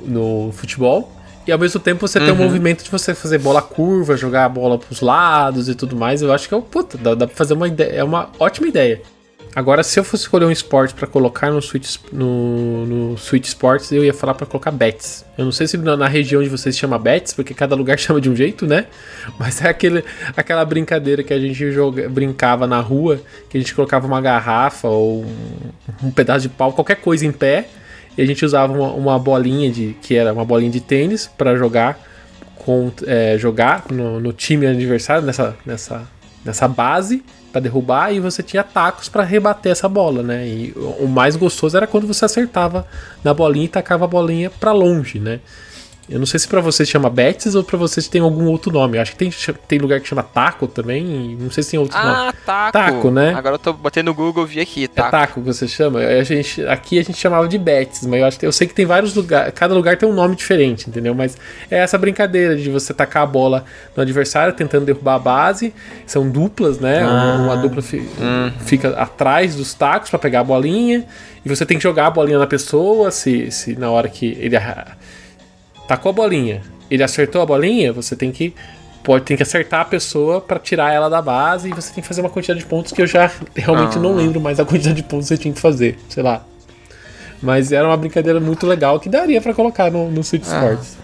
[0.02, 1.12] no futebol,
[1.48, 2.44] e ao mesmo tempo você tem o Uhum.
[2.44, 6.22] movimento de você fazer bola curva, jogar a bola pros lados e tudo mais.
[6.22, 8.68] Eu acho que é, um- puta, dá, dá pra fazer uma ideia, é uma ótima
[8.68, 9.02] ideia.
[9.56, 13.92] Agora, se eu fosse escolher um esporte pra colocar no Switch, no, no Switch Sports,
[13.92, 15.26] eu ia falar pra colocar bets.
[15.38, 18.22] Eu não sei se na, na região de vocês chama bets, porque cada lugar chama
[18.22, 18.86] de um jeito, né?
[19.40, 20.04] Mas é aquele,
[20.38, 23.20] aquela brincadeira que a gente joga, brincava na rua,
[23.50, 27.32] que a gente colocava uma garrafa ou um, um pedaço de pau, qualquer coisa em
[27.32, 27.68] pé,
[28.16, 31.56] e a gente usava uma, uma bolinha de que era uma bolinha de tênis pra
[31.56, 32.00] jogar
[32.56, 36.08] com é, jogar no, no time adversário nessa, nessa,
[36.46, 40.48] nessa base para derrubar e você tinha tacos para rebater essa bola, né?
[40.48, 42.86] E o mais gostoso era quando você acertava
[43.24, 45.40] na bolinha e tacava a bolinha para longe, né?
[46.10, 48.98] Eu não sei se para vocês chama Betis ou para vocês tem algum outro nome.
[48.98, 49.32] Eu acho que tem,
[49.68, 51.38] tem lugar que chama Taco também.
[51.40, 52.18] Não sei se tem outro ah, nome.
[52.18, 52.72] Ah, Taco.
[52.72, 53.34] Taco, né?
[53.36, 54.88] Agora eu tô botando no Google vi aqui.
[54.88, 55.08] Taco.
[55.08, 56.00] É Taco que você chama?
[56.00, 58.88] A gente, aqui a gente chamava de Betis, mas eu, acho, eu sei que tem
[58.88, 59.54] vários lugares.
[59.54, 61.14] Cada lugar tem um nome diferente, entendeu?
[61.14, 61.38] Mas
[61.70, 63.64] é essa brincadeira de você tacar a bola
[63.96, 65.74] no adversário tentando derrubar a base.
[66.08, 67.04] São duplas, né?
[67.04, 67.38] Ah.
[67.40, 68.52] Uma dupla fi, uhum.
[68.62, 71.06] fica atrás dos tacos para pegar a bolinha.
[71.46, 73.12] E você tem que jogar a bolinha na pessoa.
[73.12, 74.56] Se, se na hora que ele
[75.90, 78.54] tacou a bolinha, ele acertou a bolinha, você tem que
[79.04, 82.08] pode tem que acertar a pessoa para tirar ela da base e você tem que
[82.08, 84.00] fazer uma quantidade de pontos que eu já realmente ah.
[84.00, 86.46] não lembro mais a quantidade de pontos que você tinha que fazer, sei lá.
[87.42, 90.54] Mas era uma brincadeira muito legal que daria para colocar no, no Switch ah.
[90.54, 90.98] Sports.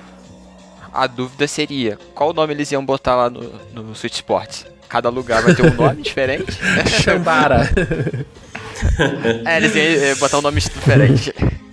[0.94, 4.68] A dúvida seria, qual nome eles iam botar lá no, no Switch Sports?
[4.88, 6.60] Cada lugar vai ter um nome diferente?
[7.02, 7.72] Chambara.
[9.46, 11.34] é, eles iam botar um nome diferente.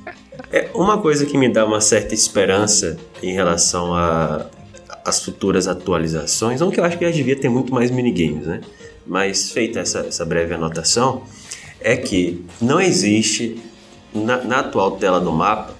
[0.52, 4.46] É uma coisa que me dá uma certa esperança em relação a
[5.04, 8.60] as futuras atualizações, não que eu acho que já devia ter muito mais minigames, né?
[9.06, 11.24] Mas feita essa, essa breve anotação,
[11.80, 13.60] é que não existe
[14.14, 15.74] na, na, atual tela do mapa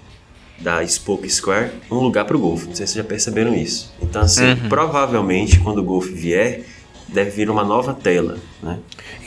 [0.59, 2.67] da Spoke Square um lugar para o golfe.
[2.67, 3.93] Não sei se vocês já perceberam isso.
[4.03, 4.69] Então, assim, uhum.
[4.69, 6.65] provavelmente quando o golfe vier,
[7.09, 8.79] deve vir uma nova tela, né?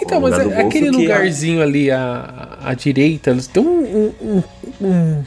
[0.01, 4.43] Então, mas é, aquele lugarzinho ali à, à direita, tem um, um,
[4.81, 5.23] um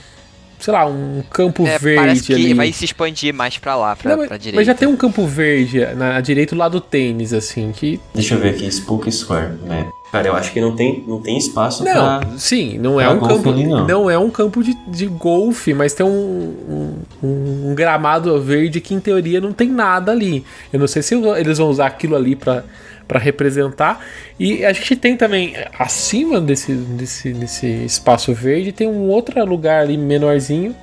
[0.59, 2.55] sei lá, um campo é, verde parece que ali.
[2.55, 4.57] vai se expandir mais pra lá, pra, Não, mas, pra direita.
[4.57, 8.01] Mas já tem um campo verde na direita do lado do tênis, assim, que...
[8.15, 9.89] Deixa eu ver aqui, Spook Square, né?
[10.11, 12.21] Cara, eu acho que não tem, não tem espaço não, pra...
[12.39, 13.51] Sim, não é um campo...
[13.51, 13.87] Ali, não.
[13.87, 14.11] não.
[14.11, 19.01] é um campo de, de golfe, mas tem um, um, um, gramado verde que, em
[19.01, 20.45] teoria, não tem nada ali.
[20.73, 22.65] Eu não sei se eles vão usar aquilo ali pra
[23.09, 24.05] para representar.
[24.39, 29.81] E a gente tem também, acima desse, desse, desse espaço verde, tem um outro lugar
[29.81, 30.77] ali menorzinho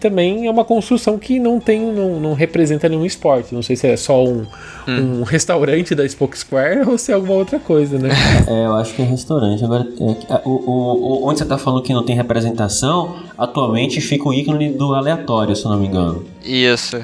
[0.00, 3.54] também é uma construção que não tem, não, não representa nenhum esporte.
[3.54, 4.46] Não sei se é só um,
[4.88, 5.20] hum.
[5.20, 8.08] um restaurante da Spoke Square ou se é alguma outra coisa, né?
[8.48, 9.62] É, eu acho que é restaurante.
[9.62, 9.86] Agora,
[10.28, 14.32] é, o, o, o, onde você está falando que não tem representação, atualmente fica o
[14.32, 16.24] ícone do aleatório, se eu não me engano.
[16.42, 17.00] Isso.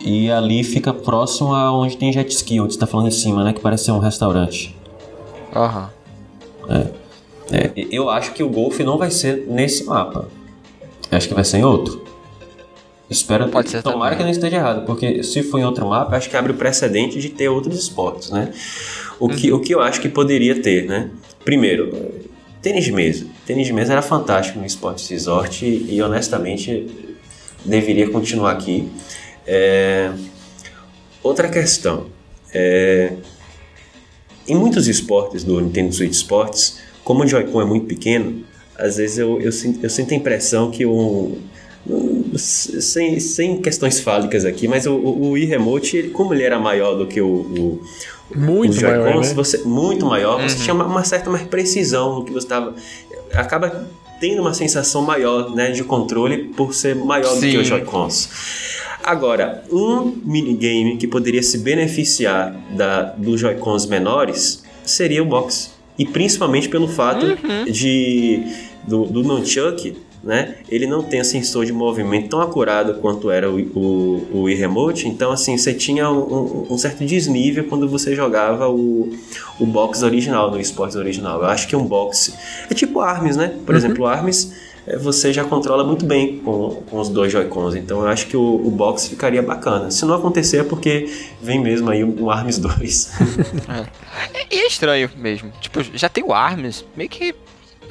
[0.00, 3.44] E ali fica próximo a onde tem jet ski, onde você tá falando em cima,
[3.44, 3.52] né?
[3.52, 4.76] Que parece ser um restaurante.
[5.54, 5.90] Aham.
[6.68, 6.76] Uhum.
[7.50, 7.56] É.
[7.56, 7.72] é.
[7.90, 10.28] Eu acho que o golfe não vai ser nesse mapa.
[11.10, 12.04] Acho que vai ser em outro.
[13.08, 14.18] Espero Pode ser tomara também.
[14.18, 17.20] que não esteja errado, porque se for em outro mapa, acho que abre o precedente
[17.20, 18.52] de ter outros esportes, né?
[19.20, 19.58] O, que, uhum.
[19.58, 21.10] o que eu acho que poderia ter, né?
[21.44, 22.12] Primeiro,
[22.60, 23.26] tênis de mesa.
[23.46, 26.88] Tênis de mesa era fantástico no Esporte Resort e, e honestamente
[27.64, 28.90] deveria continuar aqui.
[29.46, 30.10] É...
[31.22, 32.06] Outra questão.
[32.52, 33.12] É...
[34.48, 38.44] Em muitos esportes do Nintendo Switch Sports, como o Joy-Con é muito pequeno,
[38.78, 41.38] às vezes eu, eu, sinto, eu sinto a impressão que o.
[42.36, 46.96] Sem, sem questões fálicas aqui, mas o, o Wii Remote, ele, como ele era maior
[46.96, 47.82] do que o, o
[48.34, 49.34] muito maior, né?
[49.34, 50.48] você muito maior, uhum.
[50.48, 52.74] você tinha uma, uma, certa mais precisão no que você estava
[53.32, 53.88] acaba
[54.20, 57.46] tendo uma sensação maior, né, de controle por ser maior Sim.
[57.46, 58.28] do que os Joy-Cons.
[59.04, 65.75] Agora, um minigame que poderia se beneficiar da, dos Joy-Cons menores seria o box.
[65.98, 67.64] E principalmente pelo fato uhum.
[67.64, 68.42] de
[68.86, 70.56] do, do Nunchuck, né?
[70.68, 75.08] Ele não tem sensor de movimento tão acurado quanto era o, o, o Wii Remote.
[75.08, 79.16] Então, assim, você tinha um, um, certo desnível quando você jogava o,
[79.60, 81.40] o box original, no esportes original.
[81.42, 82.34] Eu acho que um box
[82.68, 83.54] é tipo Arms, né?
[83.64, 83.78] Por uhum.
[83.78, 84.52] exemplo, Arms
[84.94, 87.74] você já controla muito bem com, com os dois Joy-Cons.
[87.74, 89.90] Então eu acho que o, o box ficaria bacana.
[89.90, 91.10] Se não acontecer é porque
[91.42, 93.12] vem mesmo aí o, o ARMS 2.
[93.68, 94.46] é.
[94.54, 95.50] E é estranho mesmo.
[95.60, 97.34] Tipo, já tem o ARMS, meio que.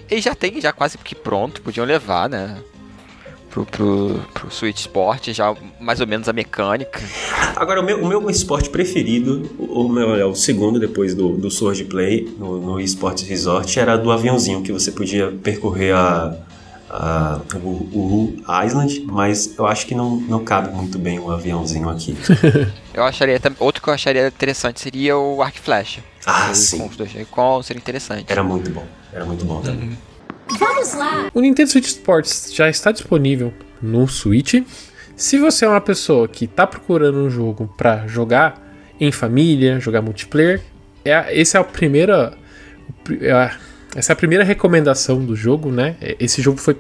[0.10, 2.58] Ele já tem já quase que pronto, podiam levar, né?
[3.50, 7.02] Pro, pro, pro Switch Sport, já mais ou menos a mecânica.
[7.56, 11.50] Agora, o meu, o meu esporte preferido, o, meu, é o segundo depois do, do
[11.50, 16.36] Sword Play, no, no Esports Resort, era do aviãozinho, que você podia percorrer a,
[16.96, 21.32] uh, o, o Island, mas eu acho que não, não cabe muito bem o um
[21.32, 22.18] aviãozinho aqui.
[22.94, 26.00] eu acharia outro que eu acharia interessante seria o Arc Flash.
[26.26, 26.80] Ah, sim.
[26.80, 28.26] Com os dois seria interessante.
[28.28, 29.90] Era muito bom, era muito bom também.
[29.90, 29.96] Uhum.
[30.58, 31.30] Vamos lá!
[31.34, 34.56] O Nintendo Switch Sports já está disponível no Switch.
[35.16, 38.62] Se você é uma pessoa que está procurando um jogo para jogar
[39.00, 40.62] em família, jogar multiplayer,
[41.04, 42.38] é, esse é a primeira.
[43.22, 43.52] É
[43.96, 45.96] essa é a primeira recomendação do jogo, né?
[46.02, 46.78] É, esse jogo foi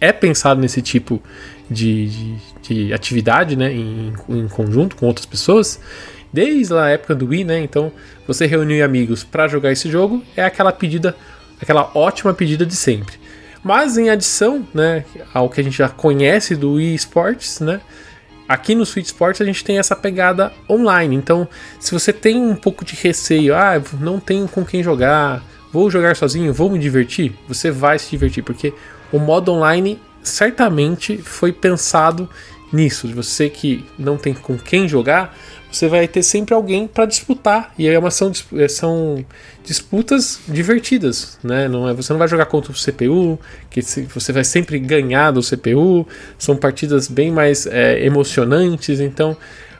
[0.00, 1.22] é pensado nesse tipo
[1.70, 3.72] de, de, de atividade, né?
[3.72, 5.78] Em, em, conjunto com outras pessoas,
[6.32, 7.60] desde a época do Wii, né?
[7.60, 7.92] Então,
[8.26, 11.14] você reunir amigos para jogar esse jogo é aquela pedida,
[11.60, 13.16] aquela ótima pedida de sempre.
[13.62, 15.04] Mas em adição, né,
[15.34, 17.80] ao que a gente já conhece do Wii Sports, né?
[18.48, 21.16] Aqui no Switch Sports a gente tem essa pegada online.
[21.16, 21.48] Então,
[21.80, 25.42] se você tem um pouco de receio, ah, não tenho com quem jogar,
[25.72, 28.72] vou jogar sozinho, vou me divertir, você vai se divertir, porque
[29.12, 32.28] o modo online certamente foi pensado
[32.72, 33.08] nisso.
[33.14, 35.36] Você que não tem com quem jogar,
[35.70, 37.72] você vai ter sempre alguém para disputar.
[37.78, 39.24] E aí é são, é, são
[39.64, 41.68] disputas divertidas, né?
[41.68, 43.38] Não é, você não vai jogar contra o CPU,
[43.70, 46.06] que você vai sempre ganhar do CPU.
[46.38, 49.00] São partidas bem mais é, emocionantes.
[49.00, 49.36] Então,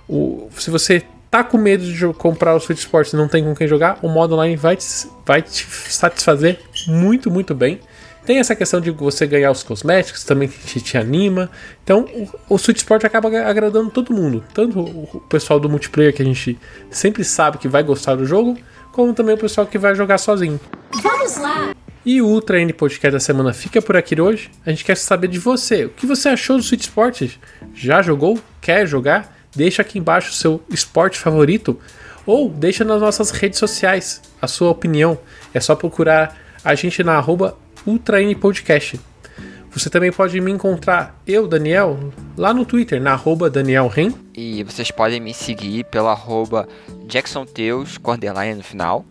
[0.09, 1.03] o, se você
[1.37, 4.09] tá com medo de comprar o Switch Sports e não tem com quem jogar, o
[4.09, 4.87] modo online vai te,
[5.25, 7.79] vai te satisfazer muito, muito bem.
[8.25, 11.51] Tem essa questão de você ganhar os cosméticos também que te anima.
[11.85, 12.07] Então
[12.49, 14.43] o, o Switch Sport acaba agradando todo mundo.
[14.53, 16.59] Tanto o pessoal do multiplayer que a gente
[16.91, 18.57] sempre sabe que vai gostar do jogo,
[18.91, 20.59] como também o pessoal que vai jogar sozinho.
[21.03, 21.73] Vamos lá!
[22.05, 24.51] E o Ultra N Podcast da semana fica por aqui hoje.
[24.65, 25.85] A gente quer saber de você.
[25.85, 27.29] O que você achou do Switch Sport?
[27.75, 28.39] Já jogou?
[28.61, 29.36] Quer jogar?
[29.57, 31.79] Deixa aqui embaixo o seu esporte favorito.
[32.27, 35.19] Ou deixa nas nossas redes sociais a sua opinião.
[35.55, 39.01] É só procurar a gente na arroba Ultra N Podcast.
[39.77, 41.99] Você também pode me encontrar, eu, Daniel,
[42.35, 44.11] lá no Twitter, na arroba Daniel Ren.
[44.35, 46.67] E vocês podem me seguir pela arroba
[47.07, 49.05] Jackson Teus, com no final.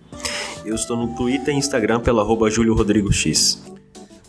[0.66, 3.64] Eu estou no Twitter e Instagram pela arroba Júlio Rodrigo X.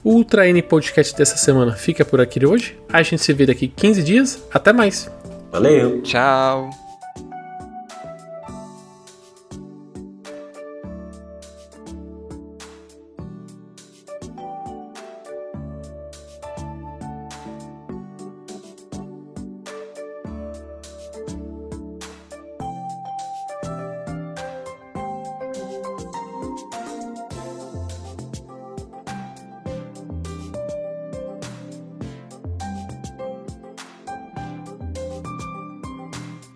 [0.04, 2.78] O Ultra N Podcast dessa semana fica por aqui hoje.
[2.92, 4.46] A gente se vê daqui 15 dias.
[4.52, 5.10] Até mais.
[5.56, 6.02] Valeu.
[6.02, 6.85] Tchau.